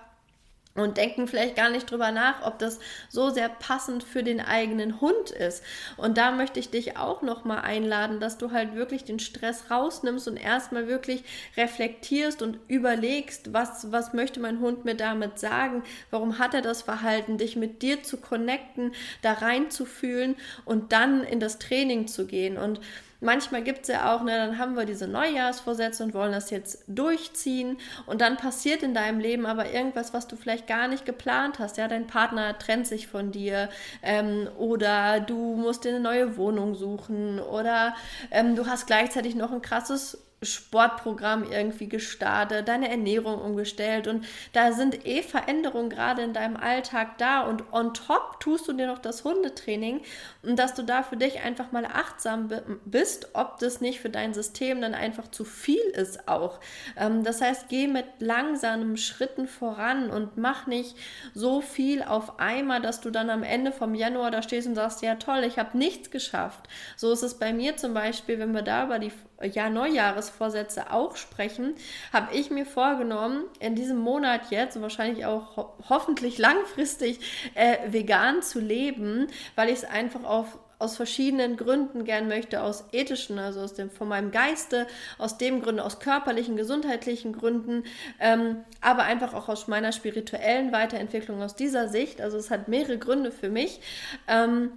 und 0.77 0.97
denken 0.97 1.29
vielleicht 1.29 1.57
gar 1.57 1.71
nicht 1.71 1.91
drüber 1.91 2.11
nach, 2.11 2.47
ob 2.47 2.59
das 2.59 2.79
so 3.09 3.31
sehr 3.31 3.49
passend 3.49 4.05
für 4.05 4.23
den 4.23 4.41
eigenen 4.41 5.01
Hund 5.01 5.31
ist. 5.31 5.63
Und 5.97 6.19
da 6.19 6.31
möchte 6.31 6.61
ich 6.61 6.71
dich 6.71 6.97
auch 6.97 7.23
noch 7.23 7.45
mal 7.45 7.61
einladen, 7.61 8.21
dass 8.21 8.39
du 8.39 8.53
halt 8.53 8.75
wirklich 8.75 9.05
den 9.05 9.19
Stress 9.19 9.71
rausnimmst 9.71 10.29
und 10.29 10.37
erstmal 10.37 10.87
wirklich 10.89 11.25
reflektierst 11.57 12.43
und 12.43 12.59
überlegst, 12.69 13.53
was 13.53 13.93
was 13.93 14.13
möchte 14.13 14.41
mein 14.41 14.61
Hund 14.61 14.85
mir 14.85 14.95
damit 14.95 15.39
sagen? 15.39 15.83
Warum 16.11 16.39
hat 16.39 16.55
er 16.55 16.63
das 16.63 16.83
Verhalten, 16.83 17.39
dich 17.39 17.57
mit 17.57 17.83
dir 17.83 18.03
zu 18.03 18.17
connecten, 18.19 18.93
da 19.23 19.33
reinzufühlen 19.33 20.37
und 20.65 20.93
dann 20.93 21.25
in 21.25 21.41
das 21.41 21.59
Training 21.59 22.07
zu 22.09 22.27
gehen 22.27 22.59
und 22.59 22.81
Manchmal 23.21 23.63
gibt 23.63 23.83
es 23.83 23.89
ja 23.89 24.15
auch, 24.15 24.23
ne, 24.23 24.37
dann 24.37 24.59
haben 24.59 24.77
wir 24.77 24.85
diese 24.85 25.09
Neujahrsvorsätze 25.09 26.05
und 26.05 26.15
wollen 26.15 26.33
das 26.33 26.51
jetzt 26.51 26.85
durchziehen 26.87 27.79
und 28.07 28.21
dann 28.21 28.37
passiert 28.37 28.83
in 28.83 28.95
deinem 28.95 29.21
Leben 29.21 29.47
aber 29.47 29.73
irgendwas, 29.73 30.13
was 30.13 30.29
du 30.29 30.37
vielleicht 30.37 30.67
gar 30.67 30.87
nicht 30.89 31.07
geplant 31.07 31.59
hast. 31.59 31.79
Ja, 31.79 31.89
dein 31.89 32.07
Partner 32.07 32.59
trennt 32.59 32.87
sich 32.87 33.07
von 33.07 33.33
dir 33.33 33.71
ähm, 34.03 34.49
oder 34.59 35.21
du 35.21 35.57
musst 35.57 35.85
dir 35.85 35.91
eine 35.91 36.01
neue 36.01 36.37
Wohnung 36.37 36.75
suchen 36.75 37.41
oder 37.41 37.95
ähm, 38.31 38.55
du 38.55 38.67
hast 38.67 38.87
gleichzeitig 38.87 39.35
noch 39.35 39.53
ein 39.53 39.63
krasses 39.63 40.19
Sportprogramm 40.43 41.51
irgendwie 41.51 41.89
gestartet, 41.89 42.69
deine 42.69 42.91
Ernährung 42.91 43.41
umgestellt 43.41 44.07
und 44.07 44.27
da 44.53 44.73
sind 44.73 45.07
eh 45.07 45.23
Veränderungen 45.23 45.89
gerade 45.89 46.23
in 46.23 46.35
deinem 46.35 46.57
Alltag 46.57 47.17
da 47.17 47.41
und 47.41 47.73
on 47.73 47.95
top 47.95 48.39
tust 48.41 48.69
du 48.69 48.75
dir 48.75 48.87
noch 48.87 48.99
das 48.99 49.25
Hundetraining 49.25 50.03
und 50.43 50.59
dass 50.59 50.75
du 50.75 50.83
da 50.83 51.03
für 51.03 51.17
dich 51.17 51.41
einfach 51.41 51.73
mal 51.73 51.87
achtsam 51.87 52.51
bist, 52.85 53.31
ob 53.33 53.59
das 53.61 53.81
nicht 53.81 54.01
für 54.01 54.11
dein 54.11 54.35
System 54.35 54.83
dann 54.83 54.95
einfach 54.95 55.29
zu 55.29 55.45
viel 55.45 55.81
ist 55.95 56.29
auch. 56.29 56.61
Ähm, 56.99 57.25
das 57.25 57.41
heißt, 57.41 57.71
geh 57.71 57.87
mit 57.87 58.07
langsamen 58.19 58.99
Schritten 58.99 59.49
voran 59.49 60.11
und 60.11 60.37
mach 60.37 60.67
nicht 60.67 60.97
so 61.33 61.63
viel 61.63 62.03
auf 62.03 62.39
einmal, 62.39 62.83
dass 62.83 63.01
du 63.01 63.11
dann 63.11 63.31
am 63.31 63.43
Ende 63.43 63.73
vom 63.73 63.95
Januar 63.95 64.31
da 64.31 64.43
stehst 64.43 64.69
und 64.69 64.75
sagst, 64.75 65.01
ja 65.01 65.15
toll, 65.15 65.45
ich 65.45 65.59
habe 65.59 65.79
nichts 65.79 66.11
geschafft. 66.11 66.69
So 66.97 67.11
ist 67.11 67.23
es 67.23 67.39
bei 67.39 67.55
mir 67.55 67.79
zum 67.79 67.95
Beispiel, 67.95 68.39
wenn 68.39 68.53
wir 68.53 68.63
da 68.63 68.85
über 68.85 68.99
die 68.99 69.13
ja, 69.43 69.71
Neujahresvorsätze 69.71 70.93
auch 70.93 71.17
sprechen, 71.17 71.75
habe 72.13 72.35
ich 72.35 72.51
mir 72.51 72.67
vorgenommen, 72.67 73.45
in 73.61 73.75
diesem 73.75 73.99
Monat 73.99 74.51
jetzt 74.51 74.77
und 74.77 74.83
wahrscheinlich 74.83 75.27
auch 75.27 75.57
ho 75.57 75.73
hoffentlich 75.89 76.39
langfristig 76.39 77.21
äh, 77.55 77.93
vegan 77.93 78.43
zu 78.43 78.61
leben, 78.61 79.29
weil 79.55 79.69
ich 79.69 79.77
es 79.77 79.85
einfach 79.85 80.25
auf 80.25 80.59
aus 80.79 80.97
verschiedenen 80.97 81.57
Gründen 81.57 82.05
gern 82.05 82.29
möchte, 82.29 82.63
aus 82.63 82.85
ethischen, 82.93 83.39
also 83.39 83.61
aus 83.61 83.75
dem, 83.75 83.91
von 83.91 84.09
meinem 84.09 84.31
Geiste, 84.31 84.87
aus 85.17 85.39
dem 85.39 85.63
Gründen, 85.63 85.81
aus 85.81 86.01
körperlichen, 86.01 86.57
gesundheitlichen 86.57 87.33
Gründen, 87.33 87.85
ähm, 88.21 88.59
aber 88.81 89.05
einfach 89.05 89.33
auch 89.33 89.49
aus 89.49 89.69
meiner 89.69 89.93
spirituellen 89.93 90.73
Weiterentwicklung 90.73 91.43
aus 91.43 91.57
dieser 91.57 91.89
Sicht. 91.89 92.21
Also 92.21 92.37
es 92.37 92.51
hat 92.51 92.69
mehrere 92.69 92.99
Gründe 92.99 93.33
für 93.33 93.49
mich. 93.49 93.81
Ähm, 94.29 94.71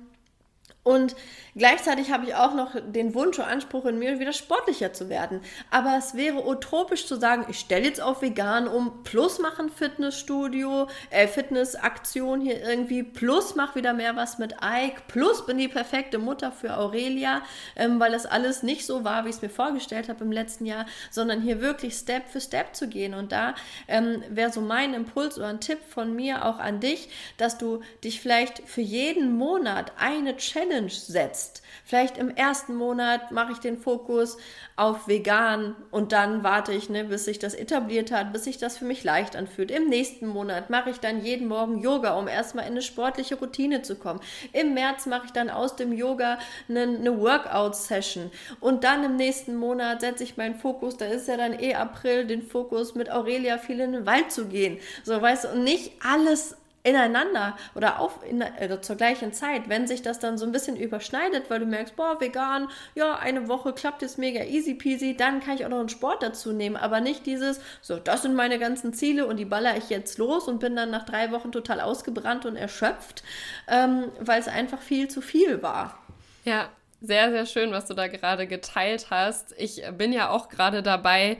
und 0.83 1.15
gleichzeitig 1.55 2.09
habe 2.09 2.25
ich 2.25 2.35
auch 2.35 2.55
noch 2.55 2.75
den 2.81 3.13
Wunsch 3.13 3.37
und 3.37 3.45
Anspruch 3.45 3.85
in 3.85 3.99
mir, 3.99 4.19
wieder 4.19 4.31
sportlicher 4.31 4.93
zu 4.93 5.09
werden. 5.09 5.41
Aber 5.71 5.95
es 5.97 6.15
wäre 6.15 6.47
utopisch 6.47 7.05
zu 7.05 7.17
sagen, 7.17 7.45
ich 7.49 7.59
stelle 7.59 7.85
jetzt 7.85 8.01
auf 8.01 8.21
vegan 8.21 8.67
um, 8.67 9.03
plus 9.03 9.39
machen 9.39 9.69
Fitnessstudio, 9.69 10.87
äh, 11.09 11.27
Fitnessaktion 11.27 12.39
hier 12.39 12.61
irgendwie, 12.63 13.03
plus 13.03 13.55
mach 13.55 13.75
wieder 13.75 13.93
mehr 13.93 14.15
was 14.15 14.39
mit 14.39 14.55
Ike, 14.63 15.01
plus 15.07 15.45
bin 15.45 15.57
die 15.57 15.67
perfekte 15.67 16.17
Mutter 16.17 16.51
für 16.51 16.77
Aurelia, 16.77 17.41
ähm, 17.75 17.99
weil 17.99 18.13
das 18.13 18.25
alles 18.25 18.63
nicht 18.63 18.85
so 18.85 19.03
war, 19.03 19.25
wie 19.25 19.29
ich 19.29 19.35
es 19.35 19.41
mir 19.41 19.49
vorgestellt 19.49 20.07
habe 20.07 20.23
im 20.23 20.31
letzten 20.31 20.65
Jahr, 20.65 20.85
sondern 21.11 21.41
hier 21.41 21.61
wirklich 21.61 21.93
Step 21.95 22.29
für 22.29 22.39
Step 22.39 22.73
zu 22.73 22.87
gehen. 22.87 23.13
Und 23.13 23.33
da 23.33 23.53
ähm, 23.89 24.23
wäre 24.29 24.51
so 24.51 24.61
mein 24.61 24.93
Impuls 24.93 25.37
oder 25.37 25.47
ein 25.47 25.59
Tipp 25.59 25.79
von 25.89 26.15
mir 26.15 26.45
auch 26.45 26.57
an 26.57 26.79
dich, 26.79 27.09
dass 27.37 27.57
du 27.57 27.81
dich 28.03 28.21
vielleicht 28.21 28.59
für 28.67 28.81
jeden 28.81 29.37
Monat 29.37 29.91
eine 29.97 30.37
Challenge 30.37 30.68
Challenge 30.69 30.89
setzt. 30.89 31.61
Vielleicht 31.83 32.17
im 32.17 32.29
ersten 32.29 32.75
Monat 32.75 33.31
mache 33.31 33.53
ich 33.53 33.57
den 33.59 33.77
Fokus 33.77 34.37
auf 34.75 35.07
vegan 35.07 35.75
und 35.91 36.11
dann 36.11 36.43
warte 36.43 36.71
ich, 36.71 36.89
ne, 36.89 37.03
bis 37.03 37.25
sich 37.25 37.39
das 37.39 37.55
etabliert 37.55 38.11
hat, 38.11 38.31
bis 38.31 38.43
sich 38.43 38.57
das 38.57 38.77
für 38.77 38.85
mich 38.85 39.03
leicht 39.03 39.35
anfühlt. 39.35 39.71
Im 39.71 39.89
nächsten 39.89 40.27
Monat 40.27 40.69
mache 40.69 40.91
ich 40.91 40.99
dann 40.99 41.23
jeden 41.23 41.47
Morgen 41.47 41.79
Yoga, 41.79 42.17
um 42.17 42.27
erstmal 42.27 42.65
in 42.65 42.71
eine 42.71 42.81
sportliche 42.81 43.35
Routine 43.35 43.81
zu 43.81 43.95
kommen. 43.95 44.19
Im 44.53 44.73
März 44.73 45.07
mache 45.07 45.25
ich 45.25 45.31
dann 45.31 45.49
aus 45.49 45.75
dem 45.75 45.91
Yoga 45.91 46.37
eine, 46.67 46.81
eine 46.81 47.19
Workout-Session 47.19 48.31
und 48.59 48.83
dann 48.83 49.03
im 49.03 49.15
nächsten 49.15 49.55
Monat 49.55 50.01
setze 50.01 50.23
ich 50.23 50.37
meinen 50.37 50.55
Fokus, 50.55 50.97
da 50.97 51.05
ist 51.05 51.27
ja 51.27 51.37
dann 51.37 51.59
eh 51.59 51.73
April, 51.73 52.25
den 52.25 52.43
Fokus 52.43 52.93
mit 52.93 53.11
Aurelia 53.11 53.57
viel 53.57 53.79
in 53.79 53.93
den 53.93 54.05
Wald 54.05 54.31
zu 54.31 54.45
gehen. 54.45 54.79
So, 55.03 55.19
weißt 55.19 55.45
du, 55.45 55.49
und 55.49 55.63
nicht 55.63 55.93
alles 56.03 56.55
ineinander 56.83 57.57
oder 57.75 57.99
auf 57.99 58.19
in, 58.23 58.41
äh, 58.41 58.81
zur 58.81 58.95
gleichen 58.95 59.33
Zeit, 59.33 59.67
wenn 59.67 59.87
sich 59.87 60.01
das 60.01 60.19
dann 60.19 60.37
so 60.37 60.45
ein 60.45 60.51
bisschen 60.51 60.77
überschneidet, 60.77 61.49
weil 61.49 61.59
du 61.59 61.65
merkst, 61.65 61.95
boah, 61.95 62.19
vegan, 62.21 62.69
ja, 62.95 63.15
eine 63.15 63.47
Woche 63.47 63.73
klappt 63.73 64.01
es 64.03 64.17
mega 64.17 64.43
easy 64.43 64.73
peasy, 64.73 65.15
dann 65.15 65.41
kann 65.41 65.55
ich 65.55 65.65
auch 65.65 65.69
noch 65.69 65.79
einen 65.79 65.89
Sport 65.89 66.23
dazu 66.23 66.53
nehmen, 66.53 66.77
aber 66.77 67.01
nicht 67.01 67.25
dieses, 67.25 67.59
so, 67.81 67.97
das 67.97 68.21
sind 68.21 68.35
meine 68.35 68.59
ganzen 68.59 68.93
Ziele 68.93 69.25
und 69.25 69.37
die 69.37 69.45
baller 69.45 69.77
ich 69.77 69.89
jetzt 69.89 70.17
los 70.17 70.47
und 70.47 70.59
bin 70.59 70.75
dann 70.75 70.89
nach 70.89 71.05
drei 71.05 71.31
Wochen 71.31 71.51
total 71.51 71.81
ausgebrannt 71.81 72.45
und 72.45 72.55
erschöpft, 72.55 73.23
ähm, 73.67 74.05
weil 74.19 74.39
es 74.39 74.47
einfach 74.47 74.81
viel 74.81 75.09
zu 75.09 75.21
viel 75.21 75.61
war. 75.61 75.97
Ja, 76.45 76.69
sehr, 77.01 77.29
sehr 77.31 77.45
schön, 77.45 77.71
was 77.71 77.85
du 77.85 77.93
da 77.93 78.07
gerade 78.07 78.47
geteilt 78.47 79.07
hast. 79.09 79.53
Ich 79.57 79.83
bin 79.97 80.11
ja 80.11 80.29
auch 80.29 80.49
gerade 80.49 80.83
dabei, 80.83 81.37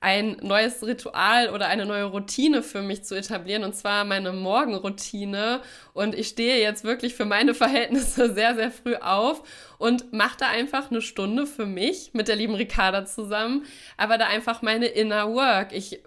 ein 0.00 0.36
neues 0.42 0.86
Ritual 0.86 1.50
oder 1.50 1.66
eine 1.66 1.84
neue 1.84 2.04
Routine 2.04 2.62
für 2.62 2.82
mich 2.82 3.04
zu 3.04 3.16
etablieren, 3.16 3.64
und 3.64 3.74
zwar 3.74 4.04
meine 4.04 4.32
Morgenroutine. 4.32 5.60
Und 5.92 6.14
ich 6.14 6.28
stehe 6.28 6.60
jetzt 6.60 6.84
wirklich 6.84 7.14
für 7.14 7.24
meine 7.24 7.54
Verhältnisse 7.54 8.32
sehr, 8.34 8.54
sehr 8.54 8.70
früh 8.70 8.94
auf 8.94 9.42
und 9.78 10.12
mache 10.12 10.36
da 10.38 10.48
einfach 10.48 10.90
eine 10.90 11.02
Stunde 11.02 11.46
für 11.46 11.66
mich 11.66 12.10
mit 12.12 12.28
der 12.28 12.36
lieben 12.36 12.54
Ricarda 12.54 13.06
zusammen, 13.06 13.64
aber 13.96 14.18
da 14.18 14.26
einfach 14.26 14.62
meine 14.62 14.86
Inner 14.86 15.32
Work. 15.34 15.72
Ich 15.72 16.00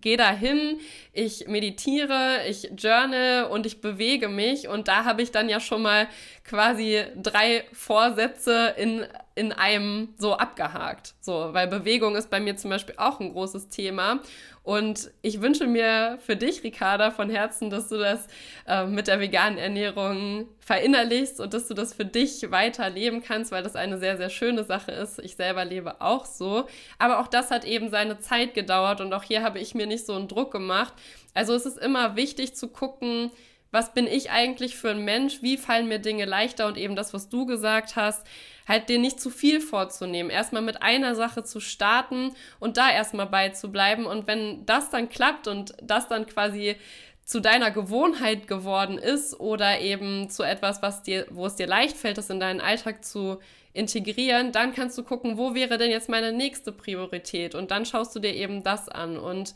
gehe 0.00 0.16
da 0.16 0.30
hin, 0.30 0.78
ich 1.12 1.48
meditiere, 1.48 2.46
ich 2.48 2.70
journal 2.76 3.44
und 3.44 3.66
ich 3.66 3.80
bewege 3.80 4.28
mich 4.28 4.68
und 4.68 4.88
da 4.88 5.04
habe 5.04 5.22
ich 5.22 5.32
dann 5.32 5.48
ja 5.48 5.60
schon 5.60 5.82
mal 5.82 6.08
quasi 6.44 7.04
drei 7.16 7.64
Vorsätze 7.72 8.74
in, 8.76 9.04
in 9.34 9.52
einem 9.52 10.14
so 10.18 10.34
abgehakt. 10.34 11.14
So, 11.20 11.50
weil 11.52 11.66
Bewegung 11.66 12.16
ist 12.16 12.30
bei 12.30 12.40
mir 12.40 12.56
zum 12.56 12.70
Beispiel 12.70 12.94
auch 12.98 13.20
ein 13.20 13.32
großes 13.32 13.68
Thema 13.68 14.20
und 14.66 15.12
ich 15.22 15.40
wünsche 15.40 15.68
mir 15.68 16.18
für 16.26 16.34
dich, 16.34 16.64
Ricarda, 16.64 17.12
von 17.12 17.30
Herzen, 17.30 17.70
dass 17.70 17.88
du 17.88 17.98
das 17.98 18.26
äh, 18.66 18.84
mit 18.84 19.06
der 19.06 19.20
veganen 19.20 19.58
Ernährung 19.60 20.48
verinnerlichst 20.58 21.38
und 21.38 21.54
dass 21.54 21.68
du 21.68 21.74
das 21.74 21.94
für 21.94 22.04
dich 22.04 22.50
weiter 22.50 22.90
leben 22.90 23.22
kannst, 23.22 23.52
weil 23.52 23.62
das 23.62 23.76
eine 23.76 23.96
sehr, 23.98 24.16
sehr 24.16 24.28
schöne 24.28 24.64
Sache 24.64 24.90
ist. 24.90 25.20
Ich 25.20 25.36
selber 25.36 25.64
lebe 25.64 26.00
auch 26.00 26.26
so. 26.26 26.66
Aber 26.98 27.20
auch 27.20 27.28
das 27.28 27.52
hat 27.52 27.64
eben 27.64 27.90
seine 27.90 28.18
Zeit 28.18 28.54
gedauert 28.54 29.00
und 29.00 29.12
auch 29.12 29.22
hier 29.22 29.44
habe 29.44 29.60
ich 29.60 29.76
mir 29.76 29.86
nicht 29.86 30.04
so 30.04 30.14
einen 30.14 30.26
Druck 30.26 30.50
gemacht. 30.50 30.94
Also 31.32 31.54
es 31.54 31.64
ist 31.64 31.78
immer 31.78 32.16
wichtig 32.16 32.56
zu 32.56 32.66
gucken, 32.66 33.30
was 33.76 33.92
bin 33.92 34.06
ich 34.06 34.30
eigentlich 34.30 34.74
für 34.74 34.88
ein 34.88 35.04
Mensch, 35.04 35.42
wie 35.42 35.58
fallen 35.58 35.86
mir 35.86 35.98
Dinge 35.98 36.24
leichter? 36.24 36.66
Und 36.66 36.78
eben 36.78 36.96
das, 36.96 37.12
was 37.12 37.28
du 37.28 37.44
gesagt 37.44 37.94
hast, 37.94 38.26
halt 38.66 38.88
dir 38.88 38.98
nicht 38.98 39.20
zu 39.20 39.28
viel 39.28 39.60
vorzunehmen, 39.60 40.30
erstmal 40.30 40.62
mit 40.62 40.80
einer 40.80 41.14
Sache 41.14 41.44
zu 41.44 41.60
starten 41.60 42.34
und 42.58 42.78
da 42.78 42.90
erstmal 42.90 43.26
beizubleiben. 43.26 44.06
Und 44.06 44.26
wenn 44.26 44.64
das 44.64 44.88
dann 44.88 45.10
klappt 45.10 45.46
und 45.46 45.74
das 45.82 46.08
dann 46.08 46.24
quasi 46.24 46.76
zu 47.22 47.38
deiner 47.38 47.70
Gewohnheit 47.70 48.48
geworden 48.48 48.96
ist 48.96 49.38
oder 49.38 49.78
eben 49.80 50.30
zu 50.30 50.42
etwas, 50.42 50.80
was 50.80 51.02
dir, 51.02 51.26
wo 51.28 51.44
es 51.44 51.56
dir 51.56 51.66
leicht 51.66 51.98
fällt, 51.98 52.16
das 52.16 52.30
in 52.30 52.40
deinen 52.40 52.62
Alltag 52.62 53.04
zu 53.04 53.40
integrieren, 53.74 54.52
dann 54.52 54.74
kannst 54.74 54.96
du 54.96 55.02
gucken, 55.02 55.36
wo 55.36 55.54
wäre 55.54 55.76
denn 55.76 55.90
jetzt 55.90 56.08
meine 56.08 56.32
nächste 56.32 56.72
Priorität? 56.72 57.54
Und 57.54 57.70
dann 57.70 57.84
schaust 57.84 58.16
du 58.16 58.20
dir 58.20 58.32
eben 58.32 58.62
das 58.62 58.88
an. 58.88 59.18
Und 59.18 59.54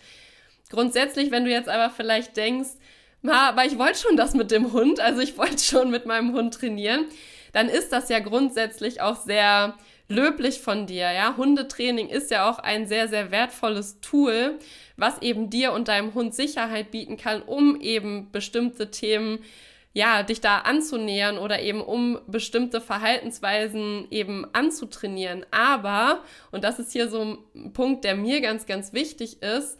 grundsätzlich, 0.68 1.30
wenn 1.30 1.46
du 1.46 1.50
jetzt 1.50 1.70
aber 1.70 1.88
vielleicht 1.88 2.36
denkst, 2.36 2.72
aber 3.28 3.64
ich 3.64 3.78
wollte 3.78 3.98
schon 3.98 4.16
das 4.16 4.34
mit 4.34 4.50
dem 4.50 4.72
Hund, 4.72 5.00
also 5.00 5.20
ich 5.20 5.36
wollte 5.36 5.62
schon 5.62 5.90
mit 5.90 6.06
meinem 6.06 6.32
Hund 6.32 6.54
trainieren, 6.54 7.06
dann 7.52 7.68
ist 7.68 7.92
das 7.92 8.08
ja 8.08 8.20
grundsätzlich 8.20 9.00
auch 9.00 9.16
sehr 9.16 9.74
löblich 10.08 10.60
von 10.60 10.86
dir, 10.86 11.12
ja. 11.12 11.36
Hundetraining 11.36 12.08
ist 12.08 12.30
ja 12.30 12.50
auch 12.50 12.58
ein 12.58 12.86
sehr, 12.86 13.08
sehr 13.08 13.30
wertvolles 13.30 14.00
Tool, 14.00 14.58
was 14.96 15.22
eben 15.22 15.50
dir 15.50 15.72
und 15.72 15.88
deinem 15.88 16.14
Hund 16.14 16.34
Sicherheit 16.34 16.90
bieten 16.90 17.16
kann, 17.16 17.42
um 17.42 17.80
eben 17.80 18.30
bestimmte 18.32 18.90
Themen 18.90 19.38
ja, 19.92 20.22
dich 20.22 20.40
da 20.40 20.58
anzunähern 20.58 21.36
oder 21.38 21.60
eben 21.60 21.80
um 21.80 22.20
bestimmte 22.28 22.80
Verhaltensweisen 22.80 24.06
eben 24.10 24.46
anzutrainieren. 24.52 25.44
Aber, 25.50 26.22
und 26.52 26.62
das 26.62 26.78
ist 26.78 26.92
hier 26.92 27.08
so 27.08 27.38
ein 27.54 27.72
Punkt, 27.72 28.04
der 28.04 28.14
mir 28.14 28.40
ganz, 28.40 28.66
ganz 28.66 28.92
wichtig 28.92 29.42
ist, 29.42 29.78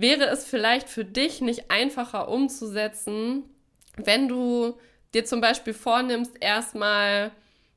wäre 0.00 0.24
es 0.24 0.44
vielleicht 0.44 0.88
für 0.88 1.04
dich 1.04 1.40
nicht 1.40 1.70
einfacher 1.70 2.28
umzusetzen, 2.28 3.44
wenn 3.96 4.28
du 4.28 4.78
dir 5.14 5.24
zum 5.24 5.40
Beispiel 5.40 5.74
vornimmst, 5.74 6.32
erstmal 6.40 7.32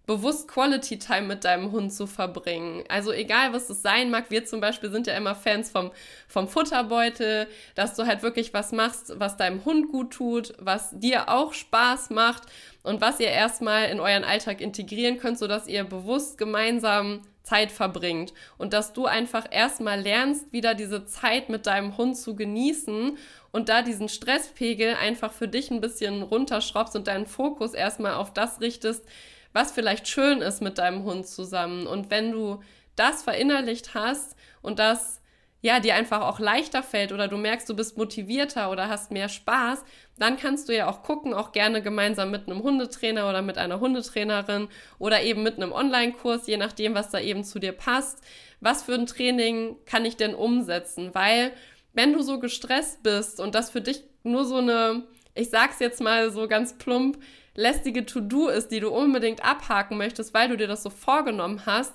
bewusst 0.05 0.49
Quality 0.49 0.99
Time 0.99 1.21
mit 1.21 1.45
deinem 1.45 1.71
Hund 1.71 1.93
zu 1.93 2.07
verbringen. 2.07 2.83
Also 2.89 3.13
egal, 3.13 3.53
was 3.53 3.69
es 3.69 3.81
sein 3.81 4.11
mag, 4.11 4.29
wir 4.29 4.43
zum 4.43 4.59
Beispiel 4.59 4.91
sind 4.91 5.07
ja 5.07 5.15
immer 5.15 5.33
Fans 5.33 5.71
vom, 5.71 5.91
vom 6.27 6.49
Futterbeutel, 6.49 7.47
dass 7.75 7.95
du 7.95 8.05
halt 8.05 8.21
wirklich 8.21 8.53
was 8.53 8.73
machst, 8.73 9.13
was 9.17 9.37
deinem 9.37 9.63
Hund 9.63 9.91
gut 9.91 10.11
tut, 10.11 10.53
was 10.59 10.89
dir 10.91 11.29
auch 11.29 11.53
Spaß 11.53 12.09
macht 12.09 12.43
und 12.83 12.99
was 12.99 13.21
ihr 13.21 13.29
erstmal 13.29 13.85
in 13.89 14.01
euren 14.01 14.25
Alltag 14.25 14.59
integrieren 14.59 15.19
könnt, 15.19 15.39
sodass 15.39 15.67
ihr 15.67 15.85
bewusst 15.85 16.37
gemeinsam 16.37 17.21
Zeit 17.43 17.71
verbringt 17.71 18.33
und 18.57 18.73
dass 18.73 18.93
du 18.93 19.05
einfach 19.05 19.45
erstmal 19.51 19.99
lernst, 19.99 20.51
wieder 20.51 20.73
diese 20.73 21.05
Zeit 21.05 21.49
mit 21.49 21.67
deinem 21.67 21.97
Hund 21.97 22.17
zu 22.17 22.35
genießen 22.35 23.17
und 23.51 23.69
da 23.69 23.81
diesen 23.81 24.09
Stresspegel 24.09 24.95
einfach 24.95 25.31
für 25.31 25.47
dich 25.47 25.69
ein 25.69 25.81
bisschen 25.81 26.23
runterschraubst 26.23 26.95
und 26.95 27.07
deinen 27.07 27.27
Fokus 27.27 27.73
erstmal 27.73 28.13
auf 28.13 28.33
das 28.33 28.61
richtest, 28.61 29.05
was 29.51 29.71
vielleicht 29.71 30.07
schön 30.07 30.41
ist 30.41 30.61
mit 30.61 30.77
deinem 30.77 31.03
Hund 31.03 31.27
zusammen. 31.27 31.85
Und 31.85 32.09
wenn 32.09 32.31
du 32.31 32.61
das 32.95 33.23
verinnerlicht 33.23 33.93
hast 33.93 34.35
und 34.61 34.79
das 34.79 35.21
ja, 35.63 35.79
dir 35.79 35.95
einfach 35.95 36.21
auch 36.21 36.39
leichter 36.39 36.83
fällt 36.83 37.13
oder 37.13 37.29
du 37.29 37.37
merkst, 37.37 37.69
du 37.69 37.73
bist 37.73 37.97
motivierter 37.97 38.69
oder 38.69 38.89
hast 38.89 39.11
mehr 39.11 39.29
Spaß, 39.29 39.85
dann 40.17 40.37
kannst 40.37 40.69
du 40.69 40.75
ja 40.75 40.89
auch 40.89 41.01
gucken, 41.01 41.33
auch 41.33 41.51
gerne 41.51 41.81
gemeinsam 41.81 42.29
mit 42.31 42.47
einem 42.47 42.61
Hundetrainer 42.61 43.27
oder 43.27 43.41
mit 43.41 43.57
einer 43.57 43.79
Hundetrainerin 43.79 44.67
oder 44.99 45.23
eben 45.23 45.43
mit 45.43 45.57
einem 45.57 45.71
Online-Kurs, 45.71 46.47
je 46.47 46.57
nachdem, 46.57 46.93
was 46.93 47.09
da 47.09 47.19
eben 47.19 47.43
zu 47.43 47.59
dir 47.59 47.71
passt. 47.71 48.23
Was 48.61 48.83
für 48.83 48.93
ein 48.93 49.07
Training 49.07 49.77
kann 49.85 50.05
ich 50.05 50.15
denn 50.15 50.35
umsetzen? 50.35 51.09
Weil, 51.13 51.51
wenn 51.93 52.13
du 52.13 52.21
so 52.21 52.39
gestresst 52.39 53.03
bist 53.03 53.39
und 53.39 53.55
das 53.55 53.71
für 53.71 53.81
dich 53.81 54.03
nur 54.23 54.45
so 54.45 54.57
eine, 54.57 55.03
ich 55.33 55.49
sag's 55.49 55.79
jetzt 55.79 55.99
mal 55.99 56.31
so 56.31 56.47
ganz 56.47 56.77
plump, 56.77 57.17
lästige 57.55 58.05
To-Do 58.05 58.47
ist, 58.47 58.69
die 58.69 58.79
du 58.79 58.89
unbedingt 58.89 59.43
abhaken 59.43 59.97
möchtest, 59.97 60.33
weil 60.33 60.49
du 60.49 60.57
dir 60.57 60.67
das 60.67 60.83
so 60.83 60.89
vorgenommen 60.89 61.65
hast, 61.65 61.93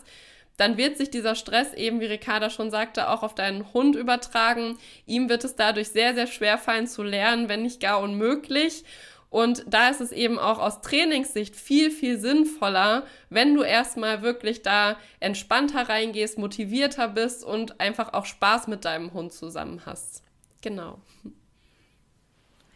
dann 0.58 0.76
wird 0.76 0.98
sich 0.98 1.08
dieser 1.08 1.36
Stress 1.36 1.72
eben, 1.72 2.00
wie 2.00 2.06
Ricarda 2.06 2.50
schon 2.50 2.70
sagte, 2.70 3.08
auch 3.08 3.22
auf 3.22 3.34
deinen 3.34 3.72
Hund 3.72 3.96
übertragen. 3.96 4.76
Ihm 5.06 5.28
wird 5.28 5.44
es 5.44 5.56
dadurch 5.56 5.88
sehr, 5.88 6.14
sehr 6.14 6.26
schwer 6.26 6.58
fallen 6.58 6.88
zu 6.88 7.02
lernen, 7.02 7.48
wenn 7.48 7.62
nicht 7.62 7.80
gar 7.80 8.00
unmöglich. 8.00 8.84
Und 9.30 9.64
da 9.66 9.88
ist 9.88 10.00
es 10.00 10.10
eben 10.10 10.38
auch 10.38 10.58
aus 10.58 10.80
Trainingssicht 10.80 11.54
viel, 11.54 11.90
viel 11.90 12.18
sinnvoller, 12.18 13.04
wenn 13.30 13.54
du 13.54 13.62
erstmal 13.62 14.22
wirklich 14.22 14.62
da 14.62 14.96
entspannter 15.20 15.88
reingehst, 15.88 16.38
motivierter 16.38 17.08
bist 17.08 17.44
und 17.44 17.80
einfach 17.80 18.12
auch 18.12 18.26
Spaß 18.26 18.66
mit 18.66 18.84
deinem 18.84 19.12
Hund 19.12 19.32
zusammen 19.32 19.82
hast. 19.86 20.22
Genau. 20.60 20.98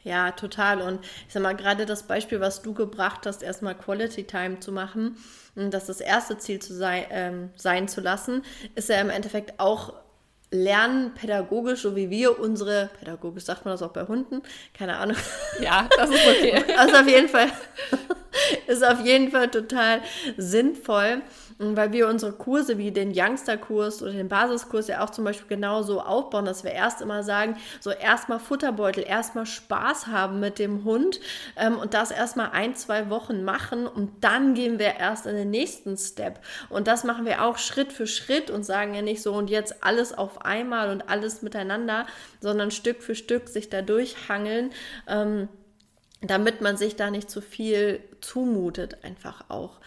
Ja, 0.04 0.32
total. 0.32 0.82
Und 0.82 1.04
ich 1.26 1.32
sag 1.32 1.42
mal, 1.42 1.56
gerade 1.56 1.86
das 1.86 2.04
Beispiel, 2.04 2.40
was 2.40 2.62
du 2.62 2.74
gebracht 2.74 3.26
hast, 3.26 3.42
erstmal 3.42 3.76
Quality 3.76 4.24
Time 4.24 4.60
zu 4.60 4.72
machen, 4.72 5.16
das 5.54 5.87
das 5.87 6.00
erste 6.00 6.38
Ziel 6.38 6.61
zu 6.61 6.75
sein, 6.75 7.04
ähm, 7.11 7.50
sein 7.56 7.88
zu 7.88 8.00
lassen, 8.00 8.42
ist 8.75 8.88
ja 8.88 9.00
im 9.00 9.11
Endeffekt 9.11 9.61
auch 9.61 9.94
lernen, 10.50 11.14
pädagogisch, 11.14 11.82
so 11.82 11.97
wie 11.97 12.11
wir 12.11 12.38
unsere, 12.38 12.90
pädagogisch 12.99 13.44
sagt 13.44 13.64
man 13.64 13.73
das 13.73 13.82
auch 13.82 13.92
bei 13.92 14.06
Hunden, 14.06 14.42
keine 14.75 14.97
Ahnung. 14.99 15.16
Ja, 15.61 15.88
das 15.97 16.11
ist 16.11 16.26
okay. 16.28 16.62
also 16.76 16.97
auf 16.97 17.09
jeden 17.09 17.28
Fall, 17.28 17.49
ist 18.66 18.85
auf 18.85 19.04
jeden 19.04 19.30
Fall 19.30 19.50
total 19.50 20.00
sinnvoll, 20.37 21.23
weil 21.59 21.92
wir 21.92 22.09
unsere 22.09 22.32
Kurse 22.32 22.78
wie 22.78 22.90
den 22.90 23.12
Youngster-Kurs 23.14 24.02
oder 24.02 24.12
den 24.12 24.28
Basiskurs 24.28 24.88
ja 24.88 25.04
auch 25.04 25.11
zum 25.11 25.25
Beispiel 25.25 25.49
genauso 25.49 26.00
aufbauen, 26.00 26.44
dass 26.44 26.64
wir 26.64 26.73
erst 26.73 27.00
immer 27.00 27.23
sagen, 27.23 27.56
so 27.80 27.90
erstmal 27.90 28.40
Futterbeutel, 28.40 29.04
erstmal 29.06 29.47
Spaß 29.47 30.09
haben 30.09 30.40
mit 30.40 30.59
dem 30.59 30.85
Hund 30.85 31.21
ähm, 31.56 31.78
und 31.78 31.94
das 31.94 32.11
erstmal 32.11 32.50
ein, 32.50 32.75
zwei 32.75 33.11
Wochen 33.11 33.44
machen 33.44 33.87
und 33.87 34.25
dann 34.25 34.54
gehen 34.54 34.78
wir 34.78 34.97
erst 34.97 35.26
in 35.26 35.37
den 35.37 35.50
nächsten 35.50 35.97
Step. 35.97 36.40
Und 36.68 36.88
das 36.88 37.04
machen 37.04 37.26
wir 37.26 37.44
auch 37.44 37.59
Schritt 37.59 37.92
für 37.92 38.06
Schritt 38.06 38.50
und 38.50 38.64
sagen 38.64 38.94
ja 38.94 39.02
nicht 39.02 39.23
so 39.23 39.35
und 39.35 39.50
jetzt 39.50 39.85
alles 39.85 40.16
auf 40.16 40.44
einmal 40.44 40.90
und 40.90 41.09
alles 41.09 41.42
miteinander, 41.42 42.06
sondern 42.40 42.71
Stück 42.71 43.02
für 43.02 43.14
Stück 43.14 43.49
sich 43.49 43.68
da 43.68 43.82
durchhangeln. 43.82 44.71
Ähm, 45.06 45.49
damit 46.22 46.60
man 46.60 46.76
sich 46.76 46.96
da 46.96 47.10
nicht 47.10 47.30
zu 47.30 47.40
viel 47.40 48.00
zumutet, 48.20 49.04
einfach 49.04 49.44
auch. 49.48 49.80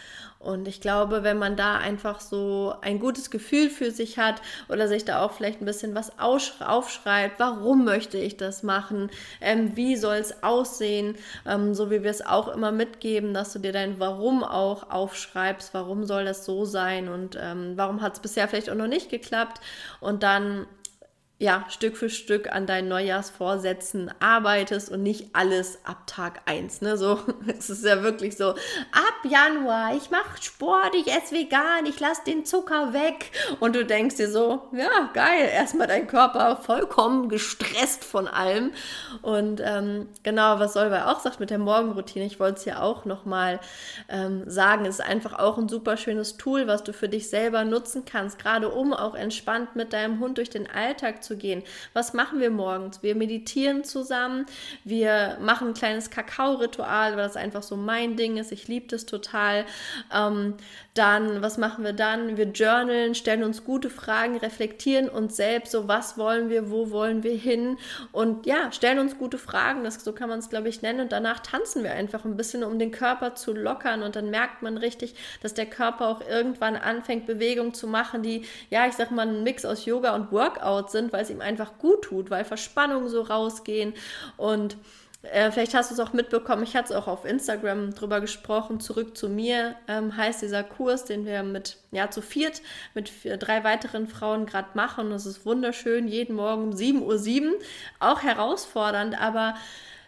Und 0.45 0.67
ich 0.67 0.79
glaube, 0.79 1.23
wenn 1.23 1.39
man 1.39 1.55
da 1.55 1.77
einfach 1.77 2.19
so 2.19 2.75
ein 2.81 2.99
gutes 2.99 3.31
Gefühl 3.31 3.71
für 3.71 3.89
sich 3.89 4.19
hat 4.19 4.43
oder 4.69 4.87
sich 4.87 5.03
da 5.03 5.23
auch 5.23 5.31
vielleicht 5.31 5.59
ein 5.59 5.65
bisschen 5.65 5.95
was 5.95 6.19
aufschreibt, 6.19 7.39
warum 7.39 7.83
möchte 7.83 8.19
ich 8.19 8.37
das 8.37 8.61
machen, 8.61 9.09
ähm, 9.41 9.75
wie 9.75 9.95
soll 9.95 10.17
es 10.17 10.43
aussehen, 10.43 11.15
ähm, 11.47 11.73
so 11.73 11.89
wie 11.89 12.03
wir 12.03 12.11
es 12.11 12.23
auch 12.23 12.49
immer 12.49 12.71
mitgeben, 12.71 13.33
dass 13.33 13.53
du 13.53 13.59
dir 13.59 13.71
dein 13.71 13.99
Warum 13.99 14.43
auch 14.43 14.91
aufschreibst, 14.91 15.73
warum 15.73 16.03
soll 16.03 16.25
das 16.25 16.45
so 16.45 16.63
sein 16.63 17.09
und 17.09 17.35
ähm, 17.41 17.73
warum 17.75 18.01
hat 18.01 18.13
es 18.13 18.19
bisher 18.19 18.47
vielleicht 18.47 18.69
auch 18.69 18.75
noch 18.75 18.87
nicht 18.87 19.09
geklappt 19.09 19.61
und 19.99 20.21
dann 20.21 20.67
ja, 21.37 21.65
Stück 21.67 21.97
für 21.97 22.09
Stück 22.09 22.49
an 22.49 22.65
deinen 22.65 22.87
Neujahrsvorsätzen 22.87 24.09
arbeitest 24.21 24.89
und 24.89 25.03
nicht 25.03 25.35
alles 25.35 25.79
ab 25.83 26.07
Tag 26.07 26.41
1. 26.45 26.79
Ne? 26.79 26.97
So, 26.97 27.19
es 27.47 27.69
ist 27.69 27.83
ja 27.83 28.03
wirklich 28.03 28.37
so, 28.37 28.51
ab 28.51 29.15
Januar, 29.25 29.95
ich 29.97 30.09
mache 30.11 30.41
Sport, 30.41 30.95
ich 30.95 31.11
esse 31.11 31.35
vegan, 31.35 31.85
ich 31.87 31.99
lasse 31.99 32.21
den 32.25 32.45
Zucker 32.45 32.93
weg. 32.93 33.31
Und 33.59 33.75
du 33.75 33.83
denkst 33.83 34.15
dir 34.15 34.29
so, 34.29 34.61
ja, 34.71 35.09
geil, 35.13 35.49
erstmal 35.51 35.87
dein 35.87 36.07
Körper 36.07 36.55
vollkommen 36.55 37.27
gestresst 37.27 38.05
von 38.05 38.29
allem. 38.29 38.71
Und 39.21 39.61
ähm, 39.61 40.07
genau, 40.23 40.59
was 40.59 40.71
Solveig 40.71 41.05
auch 41.05 41.19
sagt 41.19 41.41
mit 41.41 41.49
der 41.49 41.59
Morgenroutine, 41.59 42.25
ich 42.25 42.39
wollte 42.39 42.59
es 42.59 42.65
ja 42.65 42.81
auch 42.81 43.03
nochmal 43.03 43.59
ähm, 44.07 44.49
sagen, 44.49 44.85
es 44.85 44.99
ist 44.99 45.05
einfach 45.05 45.37
auch 45.37 45.57
ein 45.57 45.67
super 45.67 45.97
schönes 45.97 46.37
Tool, 46.37 46.65
was 46.67 46.85
du 46.85 46.93
für 46.93 47.09
dich 47.09 47.29
selber 47.29 47.65
nutzen 47.65 48.05
kannst, 48.05 48.39
gerade 48.39 48.69
um 48.69 48.93
auch 48.93 49.15
entspannt 49.15 49.75
mit 49.75 49.91
deinem 49.91 50.21
Hund 50.21 50.37
durch 50.37 50.49
den 50.49 50.69
Alltag 50.71 51.24
zu 51.25 51.37
gehen. 51.37 51.63
Was 51.93 52.13
machen 52.13 52.39
wir 52.39 52.49
morgens? 52.49 53.03
Wir 53.03 53.15
meditieren 53.15 53.83
zusammen, 53.83 54.45
wir 54.83 55.37
machen 55.41 55.69
ein 55.69 55.73
kleines 55.73 56.09
Kakao-Ritual, 56.09 57.11
weil 57.17 57.23
das 57.23 57.35
einfach 57.35 57.63
so 57.63 57.75
mein 57.75 58.15
Ding 58.15 58.37
ist. 58.37 58.51
Ich 58.51 58.67
liebe 58.67 58.87
das 58.87 59.05
total. 59.05 59.65
Ähm, 60.13 60.55
dann, 60.95 61.41
was 61.41 61.57
machen 61.57 61.83
wir 61.83 61.91
dann? 61.91 62.37
Wir 62.37 62.45
journalen, 62.45 63.15
stellen 63.15 63.43
uns 63.43 63.65
gute 63.65 63.89
Fragen, 63.89 64.37
reflektieren 64.37 65.09
uns 65.09 65.35
selbst, 65.35 65.71
so 65.73 65.89
was 65.89 66.17
wollen 66.17 66.49
wir, 66.49 66.71
wo 66.71 66.89
wollen 66.89 67.21
wir 67.21 67.35
hin 67.35 67.77
und 68.13 68.45
ja, 68.45 68.71
stellen 68.71 68.99
uns 68.99 69.17
gute 69.17 69.37
Fragen, 69.37 69.83
das, 69.83 70.01
so 70.01 70.13
kann 70.13 70.29
man 70.29 70.39
es, 70.39 70.49
glaube 70.49 70.69
ich, 70.69 70.81
nennen 70.81 71.01
und 71.01 71.11
danach 71.11 71.41
tanzen 71.41 71.83
wir 71.83 71.91
einfach 71.91 72.23
ein 72.23 72.37
bisschen, 72.37 72.63
um 72.63 72.79
den 72.79 72.91
Körper 72.91 73.35
zu 73.35 73.53
lockern 73.53 74.03
und 74.03 74.15
dann 74.15 74.29
merkt 74.29 74.61
man 74.61 74.77
richtig, 74.77 75.15
dass 75.41 75.53
der 75.53 75.65
Körper 75.65 76.07
auch 76.07 76.21
irgendwann 76.21 76.77
anfängt, 76.77 77.25
Bewegungen 77.25 77.73
zu 77.73 77.87
machen, 77.87 78.23
die, 78.23 78.45
ja, 78.69 78.87
ich 78.87 78.93
sag 78.93 79.11
mal, 79.11 79.27
ein 79.27 79.43
Mix 79.43 79.65
aus 79.65 79.85
Yoga 79.85 80.15
und 80.15 80.31
Workout 80.31 80.91
sind, 80.91 81.11
weil 81.15 81.23
es 81.23 81.29
ihm 81.29 81.41
einfach 81.41 81.77
gut 81.79 82.03
tut, 82.03 82.29
weil 82.29 82.45
Verspannungen 82.45 83.09
so 83.09 83.21
rausgehen 83.21 83.93
und 84.37 84.77
äh, 85.31 85.51
vielleicht 85.51 85.73
hast 85.73 85.89
du 85.89 85.95
es 85.95 85.99
auch 85.99 86.13
mitbekommen, 86.13 86.63
ich 86.63 86.75
hatte 86.75 86.93
es 86.93 86.99
auch 86.99 87.07
auf 87.07 87.25
Instagram 87.25 87.93
drüber 87.93 88.21
gesprochen. 88.21 88.79
Zurück 88.79 89.17
zu 89.17 89.29
mir 89.29 89.75
ähm, 89.87 90.15
heißt 90.15 90.41
dieser 90.41 90.63
Kurs, 90.63 91.05
den 91.05 91.25
wir 91.25 91.43
mit, 91.43 91.77
ja, 91.91 92.09
zu 92.11 92.21
viert 92.21 92.61
mit 92.93 93.09
vier, 93.09 93.37
drei 93.37 93.63
weiteren 93.63 94.07
Frauen 94.07 94.45
gerade 94.45 94.69
machen. 94.75 95.09
Das 95.09 95.25
ist 95.25 95.45
wunderschön, 95.45 96.07
jeden 96.07 96.35
Morgen 96.35 96.63
um 96.63 96.69
7.07 96.71 97.47
Uhr. 97.47 97.59
Auch 97.99 98.21
herausfordernd, 98.21 99.19
aber 99.19 99.55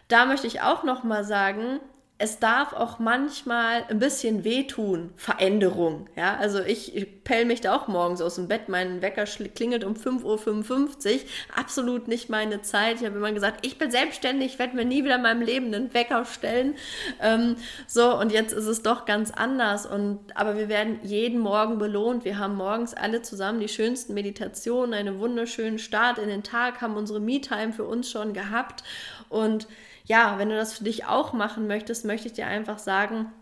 da 0.08 0.24
möchte 0.24 0.46
ich 0.46 0.62
auch 0.62 0.84
nochmal 0.84 1.24
sagen, 1.24 1.80
es 2.20 2.40
darf 2.40 2.72
auch 2.72 2.98
manchmal 2.98 3.84
ein 3.88 4.00
bisschen 4.00 4.42
wehtun, 4.42 5.12
Veränderung. 5.14 6.08
Ja, 6.16 6.34
also 6.34 6.58
ich, 6.58 7.22
pell 7.22 7.44
mich 7.44 7.60
da 7.60 7.76
auch 7.76 7.86
morgens 7.86 8.20
aus 8.20 8.34
dem 8.34 8.48
Bett. 8.48 8.68
Mein 8.68 9.02
Wecker 9.02 9.24
klingelt 9.24 9.84
um 9.84 9.94
5.55 9.94 11.14
Uhr. 11.14 11.20
Absolut 11.54 12.08
nicht 12.08 12.28
meine 12.28 12.60
Zeit. 12.62 12.96
Ich 12.96 13.06
habe 13.06 13.18
immer 13.18 13.30
gesagt, 13.30 13.64
ich 13.64 13.78
bin 13.78 13.92
selbstständig, 13.92 14.58
werde 14.58 14.74
mir 14.74 14.84
nie 14.84 15.04
wieder 15.04 15.14
in 15.14 15.22
meinem 15.22 15.42
Leben 15.42 15.72
einen 15.72 15.94
Wecker 15.94 16.24
stellen. 16.24 16.74
Ähm, 17.22 17.54
so, 17.86 18.18
und 18.18 18.32
jetzt 18.32 18.52
ist 18.52 18.66
es 18.66 18.82
doch 18.82 19.04
ganz 19.04 19.30
anders. 19.30 19.86
Und, 19.86 20.18
aber 20.34 20.56
wir 20.56 20.68
werden 20.68 20.98
jeden 21.04 21.38
Morgen 21.38 21.78
belohnt. 21.78 22.24
Wir 22.24 22.38
haben 22.38 22.56
morgens 22.56 22.94
alle 22.94 23.22
zusammen 23.22 23.60
die 23.60 23.68
schönsten 23.68 24.14
Meditationen, 24.14 24.92
einen 24.92 25.20
wunderschönen 25.20 25.78
Start 25.78 26.18
in 26.18 26.28
den 26.28 26.42
Tag, 26.42 26.80
haben 26.80 26.96
unsere 26.96 27.20
Me-Time 27.20 27.72
für 27.72 27.84
uns 27.84 28.10
schon 28.10 28.32
gehabt. 28.32 28.82
Und 29.28 29.68
ja, 30.08 30.38
wenn 30.38 30.48
du 30.48 30.56
das 30.56 30.72
für 30.72 30.84
dich 30.84 31.06
auch 31.06 31.32
machen 31.32 31.66
möchtest, 31.66 32.04
möchte 32.04 32.28
ich 32.28 32.32
dir 32.32 32.46
einfach 32.46 32.78
sagen, 32.78 33.32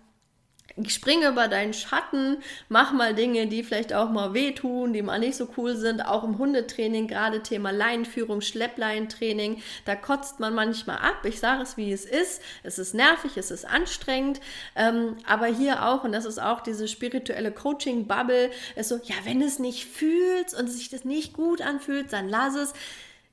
springe 0.89 1.29
über 1.29 1.49
deinen 1.49 1.73
Schatten, 1.73 2.39
mach 2.69 2.93
mal 2.93 3.15
Dinge, 3.15 3.47
die 3.47 3.63
vielleicht 3.63 3.95
auch 3.95 4.11
mal 4.11 4.35
wehtun, 4.35 4.93
die 4.93 5.01
mal 5.01 5.19
nicht 5.19 5.37
so 5.37 5.49
cool 5.57 5.77
sind. 5.77 6.05
Auch 6.05 6.25
im 6.25 6.39
Hundetraining, 6.39 7.07
gerade 7.07 7.43
Thema 7.43 7.71
Leinenführung, 7.71 8.41
Schleppleintraining, 8.41 9.63
da 9.87 9.95
kotzt 9.95 10.39
man 10.39 10.55
manchmal 10.55 10.99
ab. 10.99 11.25
Ich 11.25 11.41
sage 11.41 11.63
es, 11.63 11.77
wie 11.77 11.93
es 11.93 12.05
ist. 12.05 12.43
Es 12.63 12.79
ist 12.79 12.95
nervig, 12.95 13.37
es 13.37 13.51
ist 13.51 13.65
anstrengend. 13.65 14.41
Ähm, 14.75 15.17
aber 15.27 15.47
hier 15.47 15.87
auch, 15.87 16.05
und 16.05 16.13
das 16.13 16.27
ist 16.27 16.43
auch 16.43 16.61
diese 16.61 16.89
spirituelle 16.89 17.53
Coaching-Bubble, 17.53 18.51
ist 18.75 18.89
so, 18.89 18.97
ja, 18.97 19.15
wenn 19.25 19.41
du 19.41 19.47
es 19.47 19.59
nicht 19.59 19.87
fühlst 19.87 20.59
und 20.59 20.69
sich 20.69 20.91
das 20.91 21.05
nicht 21.05 21.33
gut 21.33 21.63
anfühlt, 21.63 22.13
dann 22.13 22.29
lass 22.29 22.55
es. 22.55 22.75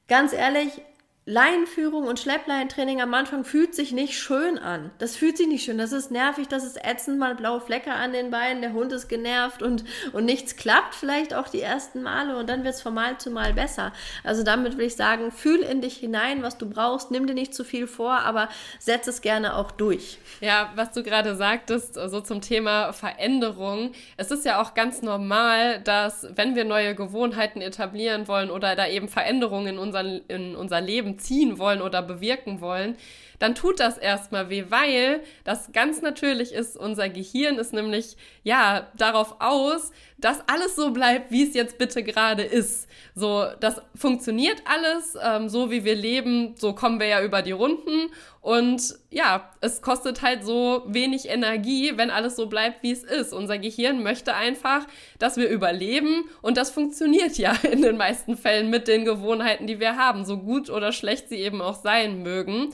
Ganz 0.07 0.33
ehrlich, 0.33 0.81
Leinenführung 1.25 2.05
und 2.05 2.19
Schleppleintraining 2.19 3.01
am 3.01 3.13
Anfang 3.13 3.45
fühlt 3.45 3.73
sich 3.73 3.93
nicht 3.93 4.19
schön 4.19 4.57
an. 4.57 4.91
Das 4.97 5.15
fühlt 5.15 5.37
sich 5.37 5.47
nicht 5.47 5.63
schön. 5.63 5.77
Das 5.77 5.93
ist 5.93 6.11
nervig, 6.11 6.49
das 6.49 6.65
ist 6.65 6.83
ätzend, 6.83 7.17
mal 7.17 7.33
blaue 7.33 7.61
Flecke 7.61 7.93
an 7.93 8.11
den 8.11 8.29
Beinen, 8.29 8.61
der 8.61 8.73
Hund 8.73 8.91
ist 8.91 9.07
genervt 9.07 9.61
und, 9.61 9.85
und 10.11 10.25
nichts 10.25 10.57
klappt 10.57 10.93
vielleicht 10.95 11.33
auch 11.33 11.47
die 11.47 11.61
ersten 11.61 12.03
Male 12.03 12.35
und 12.35 12.49
dann 12.49 12.65
wird 12.65 12.75
es 12.75 12.81
von 12.81 12.93
Mal 12.93 13.19
zu 13.19 13.31
Mal 13.31 13.53
besser. 13.53 13.93
Also 14.25 14.43
damit 14.43 14.77
will 14.77 14.87
ich 14.87 14.97
sagen, 14.97 15.31
fühl 15.31 15.61
in 15.61 15.79
dich 15.79 15.95
hinein, 15.95 16.43
was 16.43 16.57
du 16.57 16.69
brauchst, 16.69 17.09
nimm 17.09 17.25
dir 17.25 17.35
nicht 17.35 17.55
zu 17.55 17.63
viel 17.63 17.87
vor, 17.87 18.19
aber 18.19 18.49
setz 18.79 19.07
es 19.07 19.21
gerne 19.21 19.55
auch 19.55 19.71
durch. 19.71 20.17
Ja, 20.41 20.73
was 20.75 20.91
du 20.91 21.03
gerade 21.03 21.37
sagtest, 21.37 21.93
so 21.93 22.01
also 22.01 22.19
zum 22.19 22.41
Thema 22.41 22.91
Veränderung. 22.91 23.93
Es 24.17 24.29
ist 24.29 24.43
ja 24.43 24.61
auch 24.61 24.73
ganz 24.73 25.01
normal, 25.01 25.79
dass 25.79 26.27
wenn 26.35 26.57
wir 26.57 26.65
neue 26.65 26.95
Gewohnheiten 26.95 27.61
etablieren 27.61 28.27
wollen 28.27 28.51
oder 28.51 28.75
da 28.75 28.87
eben 28.87 29.07
Veränderungen 29.07 29.75
in, 29.75 29.79
unseren, 29.79 30.21
in 30.27 30.57
unser 30.57 30.81
Leben 30.81 31.12
ziehen 31.17 31.57
wollen 31.57 31.81
oder 31.81 32.01
bewirken 32.01 32.61
wollen, 32.61 32.97
dann 33.39 33.55
tut 33.55 33.79
das 33.79 33.97
erstmal 33.97 34.49
weh, 34.49 34.65
weil 34.69 35.21
das 35.43 35.71
ganz 35.73 36.01
natürlich 36.01 36.53
ist. 36.53 36.77
Unser 36.77 37.09
Gehirn 37.09 37.57
ist 37.57 37.73
nämlich 37.73 38.15
ja 38.43 38.87
darauf 38.95 39.35
aus, 39.39 39.91
dass 40.23 40.39
alles 40.47 40.77
so 40.77 40.91
bleibt, 40.91 41.31
wie 41.31 41.43
es 41.43 41.53
jetzt 41.53 41.77
bitte 41.77 42.01
gerade 42.01 42.43
ist. 42.43 42.87
So, 43.13 43.45
das 43.59 43.81
funktioniert 43.93 44.61
alles, 44.65 45.17
ähm, 45.21 45.49
so 45.49 45.69
wie 45.69 45.83
wir 45.83 45.95
leben, 45.95 46.55
so 46.57 46.73
kommen 46.73 46.99
wir 47.01 47.07
ja 47.07 47.21
über 47.21 47.41
die 47.41 47.51
Runden. 47.51 48.09
Und 48.39 48.95
ja, 49.09 49.51
es 49.59 49.81
kostet 49.81 50.21
halt 50.21 50.45
so 50.45 50.83
wenig 50.87 51.27
Energie, 51.27 51.91
wenn 51.97 52.09
alles 52.09 52.37
so 52.37 52.47
bleibt, 52.47 52.83
wie 52.83 52.91
es 52.91 53.03
ist. 53.03 53.33
Unser 53.33 53.57
Gehirn 53.57 54.01
möchte 54.01 54.33
einfach, 54.33 54.87
dass 55.19 55.35
wir 55.35 55.49
überleben 55.49 56.23
und 56.41 56.55
das 56.55 56.71
funktioniert 56.71 57.37
ja 57.37 57.53
in 57.71 57.81
den 57.81 57.97
meisten 57.97 58.37
Fällen 58.37 58.69
mit 58.69 58.87
den 58.87 59.03
Gewohnheiten, 59.03 59.67
die 59.67 59.81
wir 59.81 59.97
haben, 59.97 60.23
so 60.23 60.37
gut 60.37 60.69
oder 60.69 60.93
schlecht 60.93 61.27
sie 61.27 61.37
eben 61.37 61.61
auch 61.61 61.75
sein 61.75 62.23
mögen. 62.23 62.73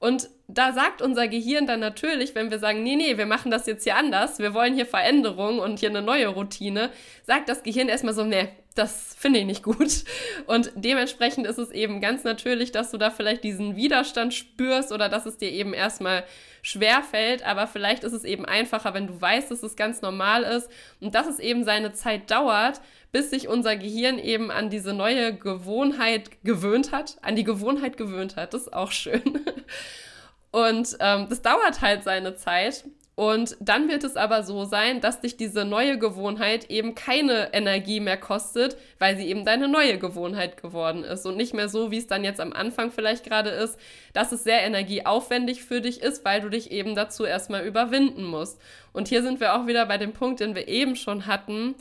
Und 0.00 0.30
da 0.48 0.72
sagt 0.72 1.02
unser 1.02 1.28
Gehirn 1.28 1.66
dann 1.66 1.78
natürlich, 1.78 2.34
wenn 2.34 2.50
wir 2.50 2.58
sagen, 2.58 2.82
nee, 2.82 2.96
nee, 2.96 3.18
wir 3.18 3.26
machen 3.26 3.50
das 3.50 3.66
jetzt 3.66 3.84
hier 3.84 3.96
anders, 3.96 4.38
wir 4.38 4.54
wollen 4.54 4.74
hier 4.74 4.86
Veränderung 4.86 5.58
und 5.58 5.78
hier 5.78 5.90
eine 5.90 6.00
neue 6.00 6.28
Routine, 6.28 6.90
sagt 7.26 7.50
das 7.50 7.62
Gehirn 7.62 7.90
erstmal 7.90 8.14
so, 8.14 8.24
nee, 8.24 8.48
das 8.74 9.14
finde 9.18 9.40
ich 9.40 9.44
nicht 9.44 9.62
gut. 9.62 10.04
Und 10.46 10.72
dementsprechend 10.74 11.46
ist 11.46 11.58
es 11.58 11.70
eben 11.70 12.00
ganz 12.00 12.24
natürlich, 12.24 12.72
dass 12.72 12.90
du 12.90 12.96
da 12.96 13.10
vielleicht 13.10 13.44
diesen 13.44 13.76
Widerstand 13.76 14.32
spürst 14.32 14.90
oder 14.90 15.10
dass 15.10 15.26
es 15.26 15.36
dir 15.36 15.50
eben 15.50 15.74
erstmal 15.74 16.24
schwer 16.62 17.02
fällt, 17.02 17.44
aber 17.44 17.66
vielleicht 17.66 18.02
ist 18.02 18.12
es 18.12 18.24
eben 18.24 18.46
einfacher, 18.46 18.94
wenn 18.94 19.06
du 19.06 19.20
weißt, 19.20 19.50
dass 19.50 19.62
es 19.62 19.76
ganz 19.76 20.00
normal 20.00 20.44
ist 20.44 20.70
und 21.00 21.14
dass 21.14 21.26
es 21.26 21.38
eben 21.38 21.64
seine 21.64 21.92
Zeit 21.92 22.30
dauert, 22.30 22.80
bis 23.12 23.30
sich 23.30 23.48
unser 23.48 23.76
Gehirn 23.76 24.18
eben 24.18 24.50
an 24.50 24.70
diese 24.70 24.92
neue 24.92 25.34
Gewohnheit 25.34 26.44
gewöhnt 26.44 26.92
hat, 26.92 27.16
an 27.22 27.36
die 27.36 27.44
Gewohnheit 27.44 27.96
gewöhnt 27.96 28.36
hat. 28.36 28.54
Das 28.54 28.62
ist 28.62 28.72
auch 28.72 28.92
schön. 28.92 29.22
Und 30.52 30.96
ähm, 31.00 31.26
das 31.28 31.42
dauert 31.42 31.80
halt 31.80 32.02
seine 32.02 32.34
Zeit. 32.36 32.84
Und 33.20 33.56
dann 33.60 33.90
wird 33.90 34.02
es 34.02 34.16
aber 34.16 34.42
so 34.44 34.64
sein, 34.64 35.02
dass 35.02 35.20
dich 35.20 35.36
diese 35.36 35.66
neue 35.66 35.98
Gewohnheit 35.98 36.70
eben 36.70 36.94
keine 36.94 37.52
Energie 37.52 38.00
mehr 38.00 38.16
kostet, 38.16 38.78
weil 38.98 39.14
sie 39.18 39.28
eben 39.28 39.44
deine 39.44 39.68
neue 39.68 39.98
Gewohnheit 39.98 40.62
geworden 40.62 41.04
ist 41.04 41.26
und 41.26 41.36
nicht 41.36 41.52
mehr 41.52 41.68
so, 41.68 41.90
wie 41.90 41.98
es 41.98 42.06
dann 42.06 42.24
jetzt 42.24 42.40
am 42.40 42.54
Anfang 42.54 42.90
vielleicht 42.90 43.24
gerade 43.24 43.50
ist, 43.50 43.78
dass 44.14 44.32
es 44.32 44.42
sehr 44.42 44.62
energieaufwendig 44.62 45.62
für 45.62 45.82
dich 45.82 46.00
ist, 46.00 46.24
weil 46.24 46.40
du 46.40 46.48
dich 46.48 46.70
eben 46.70 46.94
dazu 46.94 47.26
erstmal 47.26 47.66
überwinden 47.66 48.24
musst. 48.24 48.58
Und 48.94 49.08
hier 49.08 49.22
sind 49.22 49.38
wir 49.38 49.54
auch 49.54 49.66
wieder 49.66 49.84
bei 49.84 49.98
dem 49.98 50.14
Punkt, 50.14 50.40
den 50.40 50.54
wir 50.54 50.66
eben 50.68 50.96
schon 50.96 51.26
hatten. 51.26 51.74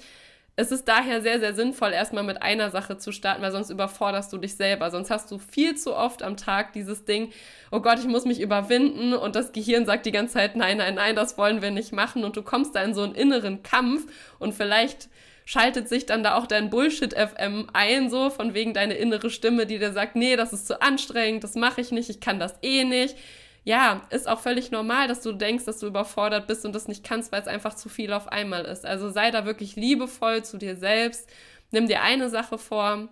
Es 0.59 0.73
ist 0.73 0.89
daher 0.89 1.21
sehr, 1.21 1.39
sehr 1.39 1.53
sinnvoll, 1.53 1.93
erstmal 1.93 2.25
mit 2.25 2.41
einer 2.41 2.69
Sache 2.69 2.97
zu 2.97 3.13
starten, 3.13 3.41
weil 3.41 3.53
sonst 3.53 3.69
überforderst 3.69 4.33
du 4.33 4.37
dich 4.37 4.57
selber. 4.57 4.91
Sonst 4.91 5.09
hast 5.09 5.31
du 5.31 5.37
viel 5.37 5.77
zu 5.77 5.95
oft 5.95 6.21
am 6.21 6.35
Tag 6.35 6.73
dieses 6.73 7.05
Ding, 7.05 7.31
oh 7.71 7.79
Gott, 7.79 7.99
ich 7.99 8.07
muss 8.07 8.25
mich 8.25 8.41
überwinden 8.41 9.13
und 9.13 9.37
das 9.37 9.53
Gehirn 9.53 9.85
sagt 9.85 10.05
die 10.05 10.11
ganze 10.11 10.33
Zeit, 10.33 10.57
nein, 10.57 10.75
nein, 10.75 10.95
nein, 10.95 11.15
das 11.15 11.37
wollen 11.37 11.61
wir 11.61 11.71
nicht 11.71 11.93
machen 11.93 12.25
und 12.25 12.35
du 12.35 12.41
kommst 12.41 12.75
da 12.75 12.83
in 12.83 12.93
so 12.93 13.03
einen 13.03 13.15
inneren 13.15 13.63
Kampf 13.63 14.11
und 14.37 14.53
vielleicht 14.53 15.07
schaltet 15.45 15.87
sich 15.87 16.05
dann 16.05 16.23
da 16.23 16.35
auch 16.35 16.45
dein 16.45 16.69
Bullshit-FM 16.69 17.69
ein, 17.71 18.09
so 18.09 18.29
von 18.29 18.53
wegen 18.53 18.73
deine 18.73 18.95
innere 18.95 19.29
Stimme, 19.29 19.65
die 19.65 19.79
dir 19.79 19.93
sagt, 19.93 20.17
nee, 20.17 20.35
das 20.35 20.51
ist 20.51 20.67
zu 20.67 20.81
anstrengend, 20.81 21.45
das 21.45 21.55
mache 21.55 21.79
ich 21.79 21.91
nicht, 21.91 22.09
ich 22.09 22.19
kann 22.19 22.37
das 22.37 22.55
eh 22.63 22.83
nicht 22.83 23.15
ja, 23.63 24.07
ist 24.09 24.27
auch 24.27 24.39
völlig 24.39 24.71
normal, 24.71 25.07
dass 25.07 25.21
du 25.21 25.31
denkst, 25.31 25.65
dass 25.65 25.79
du 25.79 25.87
überfordert 25.87 26.47
bist 26.47 26.65
und 26.65 26.73
das 26.73 26.87
nicht 26.87 27.03
kannst, 27.03 27.31
weil 27.31 27.41
es 27.41 27.47
einfach 27.47 27.75
zu 27.75 27.89
viel 27.89 28.13
auf 28.13 28.27
einmal 28.27 28.65
ist. 28.65 28.85
Also 28.85 29.09
sei 29.09 29.31
da 29.31 29.45
wirklich 29.45 29.75
liebevoll 29.75 30.43
zu 30.43 30.57
dir 30.57 30.75
selbst. 30.75 31.29
Nimm 31.71 31.87
dir 31.87 32.01
eine 32.01 32.29
Sache 32.29 32.57
vor. 32.57 33.09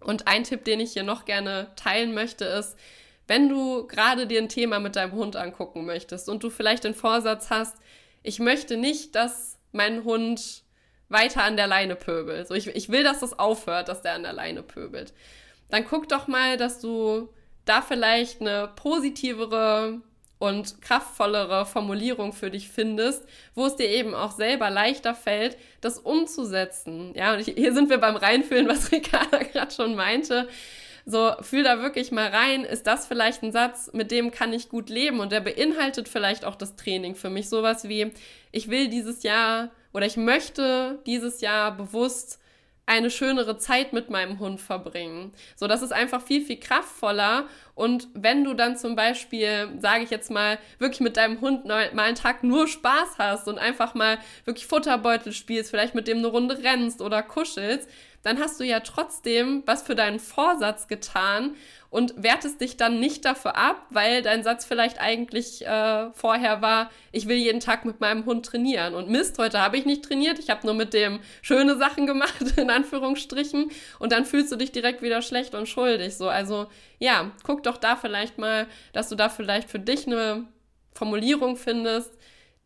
Und 0.00 0.26
ein 0.26 0.44
Tipp, 0.44 0.64
den 0.64 0.80
ich 0.80 0.92
hier 0.92 1.04
noch 1.04 1.24
gerne 1.24 1.70
teilen 1.76 2.14
möchte, 2.14 2.44
ist, 2.44 2.76
wenn 3.28 3.48
du 3.48 3.86
gerade 3.86 4.26
dir 4.26 4.40
ein 4.40 4.48
Thema 4.48 4.80
mit 4.80 4.96
deinem 4.96 5.12
Hund 5.12 5.36
angucken 5.36 5.86
möchtest 5.86 6.28
und 6.28 6.42
du 6.42 6.50
vielleicht 6.50 6.84
den 6.84 6.94
Vorsatz 6.94 7.50
hast, 7.50 7.76
ich 8.22 8.40
möchte 8.40 8.76
nicht, 8.76 9.14
dass 9.14 9.58
mein 9.70 10.04
Hund 10.04 10.64
weiter 11.08 11.44
an 11.44 11.56
der 11.56 11.66
Leine 11.66 11.94
pöbelt. 11.94 12.48
So, 12.48 12.54
ich, 12.54 12.68
ich 12.68 12.88
will, 12.88 13.04
dass 13.04 13.20
das 13.20 13.38
aufhört, 13.38 13.88
dass 13.88 14.02
der 14.02 14.14
an 14.14 14.22
der 14.22 14.32
Leine 14.32 14.62
pöbelt. 14.62 15.12
Dann 15.70 15.86
guck 15.86 16.08
doch 16.08 16.26
mal, 16.26 16.56
dass 16.56 16.80
du 16.80 17.28
da 17.64 17.82
vielleicht 17.82 18.40
eine 18.40 18.70
positivere 18.76 20.00
und 20.42 20.82
kraftvollere 20.82 21.66
Formulierung 21.66 22.32
für 22.32 22.50
dich 22.50 22.68
findest, 22.68 23.24
wo 23.54 23.66
es 23.66 23.76
dir 23.76 23.88
eben 23.88 24.12
auch 24.12 24.32
selber 24.32 24.70
leichter 24.70 25.14
fällt, 25.14 25.56
das 25.80 25.98
umzusetzen. 25.98 27.12
Ja, 27.14 27.34
und 27.34 27.42
hier 27.42 27.72
sind 27.72 27.90
wir 27.90 27.98
beim 27.98 28.16
Reinfühlen, 28.16 28.66
was 28.66 28.90
Ricarda 28.92 29.38
gerade 29.38 29.72
schon 29.72 29.94
meinte. 29.94 30.48
So, 31.06 31.32
fühl 31.40 31.62
da 31.62 31.80
wirklich 31.80 32.10
mal 32.10 32.28
rein, 32.28 32.64
ist 32.64 32.88
das 32.88 33.06
vielleicht 33.06 33.42
ein 33.44 33.52
Satz, 33.52 33.90
mit 33.92 34.10
dem 34.10 34.32
kann 34.32 34.52
ich 34.52 34.68
gut 34.68 34.88
leben 34.88 35.20
und 35.20 35.30
der 35.30 35.40
beinhaltet 35.40 36.08
vielleicht 36.08 36.44
auch 36.44 36.56
das 36.56 36.74
Training 36.74 37.14
für 37.14 37.30
mich. 37.30 37.48
Sowas 37.48 37.88
wie, 37.88 38.12
ich 38.50 38.68
will 38.68 38.88
dieses 38.88 39.22
Jahr 39.22 39.70
oder 39.92 40.06
ich 40.06 40.16
möchte 40.16 40.98
dieses 41.06 41.40
Jahr 41.40 41.76
bewusst 41.76 42.40
eine 42.84 43.10
schönere 43.10 43.58
Zeit 43.58 43.92
mit 43.92 44.10
meinem 44.10 44.38
Hund 44.38 44.60
verbringen. 44.60 45.32
So, 45.56 45.66
das 45.68 45.82
ist 45.82 45.92
einfach 45.92 46.20
viel, 46.20 46.44
viel 46.44 46.58
kraftvoller. 46.58 47.46
Und 47.74 48.08
wenn 48.14 48.44
du 48.44 48.54
dann 48.54 48.76
zum 48.76 48.96
Beispiel, 48.96 49.68
sage 49.78 50.04
ich 50.04 50.10
jetzt 50.10 50.30
mal, 50.30 50.58
wirklich 50.78 51.00
mit 51.00 51.16
deinem 51.16 51.40
Hund 51.40 51.64
mal 51.64 51.90
einen 51.96 52.16
Tag 52.16 52.42
nur 52.42 52.66
Spaß 52.66 53.18
hast 53.18 53.48
und 53.48 53.58
einfach 53.58 53.94
mal 53.94 54.18
wirklich 54.44 54.66
Futterbeutel 54.66 55.32
spielst, 55.32 55.70
vielleicht 55.70 55.94
mit 55.94 56.08
dem 56.08 56.18
eine 56.18 56.26
Runde 56.26 56.58
rennst 56.62 57.00
oder 57.00 57.22
kuschelst, 57.22 57.88
dann 58.22 58.38
hast 58.38 58.60
du 58.60 58.64
ja 58.64 58.80
trotzdem 58.80 59.62
was 59.66 59.82
für 59.82 59.94
deinen 59.94 60.20
Vorsatz 60.20 60.88
getan 60.88 61.56
und 61.92 62.14
wertest 62.16 62.60
dich 62.62 62.78
dann 62.78 63.00
nicht 63.00 63.26
dafür 63.26 63.54
ab, 63.56 63.84
weil 63.90 64.22
dein 64.22 64.42
Satz 64.42 64.64
vielleicht 64.64 64.98
eigentlich 64.98 65.66
äh, 65.66 66.10
vorher 66.14 66.62
war, 66.62 66.90
ich 67.12 67.28
will 67.28 67.36
jeden 67.36 67.60
Tag 67.60 67.84
mit 67.84 68.00
meinem 68.00 68.24
Hund 68.24 68.46
trainieren. 68.46 68.94
Und 68.94 69.10
Mist, 69.10 69.38
heute 69.38 69.60
habe 69.60 69.76
ich 69.76 69.84
nicht 69.84 70.02
trainiert, 70.02 70.38
ich 70.38 70.48
habe 70.48 70.66
nur 70.66 70.74
mit 70.74 70.94
dem 70.94 71.20
schöne 71.42 71.76
Sachen 71.76 72.06
gemacht, 72.06 72.42
in 72.56 72.70
Anführungsstrichen. 72.70 73.70
Und 73.98 74.12
dann 74.12 74.24
fühlst 74.24 74.50
du 74.50 74.56
dich 74.56 74.72
direkt 74.72 75.02
wieder 75.02 75.20
schlecht 75.20 75.54
und 75.54 75.68
schuldig. 75.68 76.16
So, 76.16 76.30
also 76.30 76.66
ja, 76.98 77.30
guck 77.42 77.62
doch 77.62 77.76
da 77.76 77.96
vielleicht 77.96 78.38
mal, 78.38 78.66
dass 78.94 79.10
du 79.10 79.14
da 79.14 79.28
vielleicht 79.28 79.68
für 79.68 79.80
dich 79.80 80.06
eine 80.06 80.46
Formulierung 80.94 81.56
findest, 81.56 82.10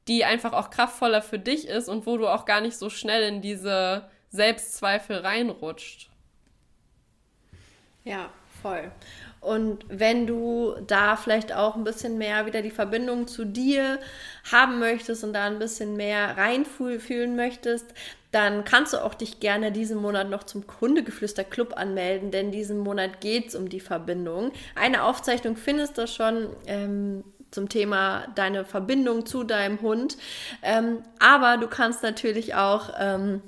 die 0.07 0.25
einfach 0.25 0.53
auch 0.53 0.71
kraftvoller 0.71 1.21
für 1.21 1.41
dich 1.41 1.67
ist 1.67 1.89
und 1.89 2.07
wo 2.07 2.17
du 2.17 2.29
auch 2.29 2.45
gar 2.45 2.61
nicht 2.61 2.77
so 2.77 2.91
schnell 2.91 3.25
in 3.25 3.41
diese 3.41 4.09
Selbstzweifel 4.37 5.17
reinrutscht. 5.19 6.11
Ja, 8.05 8.31
voll. 8.63 8.93
Und 9.41 9.85
wenn 9.89 10.27
du 10.27 10.75
da 10.87 11.17
vielleicht 11.17 11.53
auch 11.53 11.77
ein 11.77 11.85
bisschen 11.85 12.19
mehr 12.19 12.47
wieder 12.47 12.63
die 12.63 12.71
Verbindung 12.71 13.27
zu 13.27 13.45
dir 13.45 13.99
haben 14.51 14.79
möchtest 14.79 15.25
und 15.25 15.33
da 15.33 15.47
ein 15.47 15.59
bisschen 15.59 15.97
mehr 15.97 16.37
reinfühlen 16.37 17.37
möchtest, 17.37 17.87
dann 18.31 18.65
kannst 18.65 18.93
du 18.93 19.03
auch 19.03 19.15
dich 19.15 19.41
gerne 19.41 19.73
diesen 19.73 19.99
Monat 19.99 20.29
noch 20.29 20.45
zum 20.45 20.67
Kundegeflüster 20.67 21.45
Club 21.45 21.75
anmelden, 21.77 22.31
denn 22.31 22.51
diesen 22.53 22.79
Monat 22.79 23.21
geht 23.21 23.49
es 23.49 23.55
um 23.55 23.69
die 23.69 23.81
Verbindung. 23.81 24.53
Eine 24.75 25.05
Aufzeichnung 25.05 25.57
findest 25.57 25.99
du 25.99 26.07
schon. 26.07 26.49
Ähm, 26.67 27.25
zum 27.53 27.69
Thema 27.69 28.27
deine 28.35 28.65
Verbindung 28.65 29.25
zu 29.25 29.45
deinem 29.45 29.81
Hund. 29.81 30.19
Ähm, 30.63 31.03
aber 31.19 31.57
du 31.57 31.69
kannst 31.69 32.03
natürlich 32.03 32.55
auch 32.55 32.91
ähm, 32.99 33.41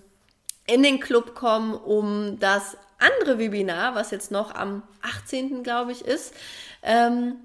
in 0.68 0.82
den 0.82 1.00
Club 1.00 1.34
kommen, 1.34 1.74
um 1.74 2.38
das 2.38 2.76
andere 2.98 3.38
Webinar, 3.38 3.94
was 3.94 4.10
jetzt 4.10 4.30
noch 4.30 4.54
am 4.54 4.82
18. 5.02 5.62
glaube 5.62 5.92
ich 5.92 6.04
ist, 6.04 6.34
ähm, 6.82 7.36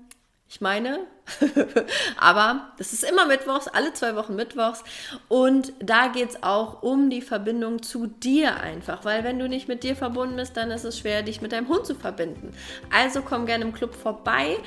ich 0.49 0.61
meine, 0.61 0.99
aber 2.17 2.67
das 2.77 2.93
ist 2.93 3.03
immer 3.03 3.25
Mittwochs, 3.25 3.67
alle 3.67 3.91
zwei 3.93 4.15
Wochen 4.15 4.35
Mittwochs. 4.35 4.83
Und 5.27 5.73
da 5.79 6.09
geht 6.09 6.29
es 6.29 6.43
auch 6.43 6.83
um 6.83 7.09
die 7.09 7.21
Verbindung 7.21 7.81
zu 7.81 8.05
dir 8.05 8.57
einfach, 8.57 9.03
weil 9.03 9.23
wenn 9.23 9.39
du 9.39 9.49
nicht 9.49 9.67
mit 9.67 9.81
dir 9.81 9.95
verbunden 9.95 10.35
bist, 10.35 10.55
dann 10.55 10.69
ist 10.69 10.83
es 10.83 10.99
schwer, 10.99 11.23
dich 11.23 11.41
mit 11.41 11.53
deinem 11.53 11.69
Hund 11.69 11.87
zu 11.87 11.95
verbinden. 11.95 12.53
Also 12.91 13.23
komm 13.23 13.47
gerne 13.47 13.63
im 13.63 13.73
Club 13.73 13.95
vorbei 13.95 14.57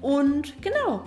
und 0.00 0.62
genau, 0.62 1.04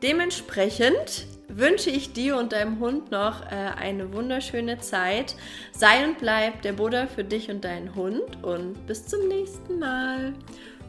dementsprechend 0.00 1.26
wünsche 1.48 1.90
ich 1.90 2.12
dir 2.12 2.36
und 2.36 2.52
deinem 2.52 2.80
Hund 2.80 3.10
noch 3.10 3.42
äh, 3.42 3.54
eine 3.78 4.12
wunderschöne 4.12 4.78
Zeit. 4.78 5.36
Sei 5.72 6.04
und 6.04 6.18
bleib 6.18 6.62
der 6.62 6.72
Buddha 6.72 7.06
für 7.06 7.24
dich 7.24 7.50
und 7.50 7.64
deinen 7.64 7.94
Hund 7.94 8.42
und 8.42 8.86
bis 8.86 9.06
zum 9.06 9.28
nächsten 9.28 9.78
Mal. 9.78 10.32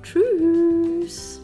Tschüss. 0.03 1.41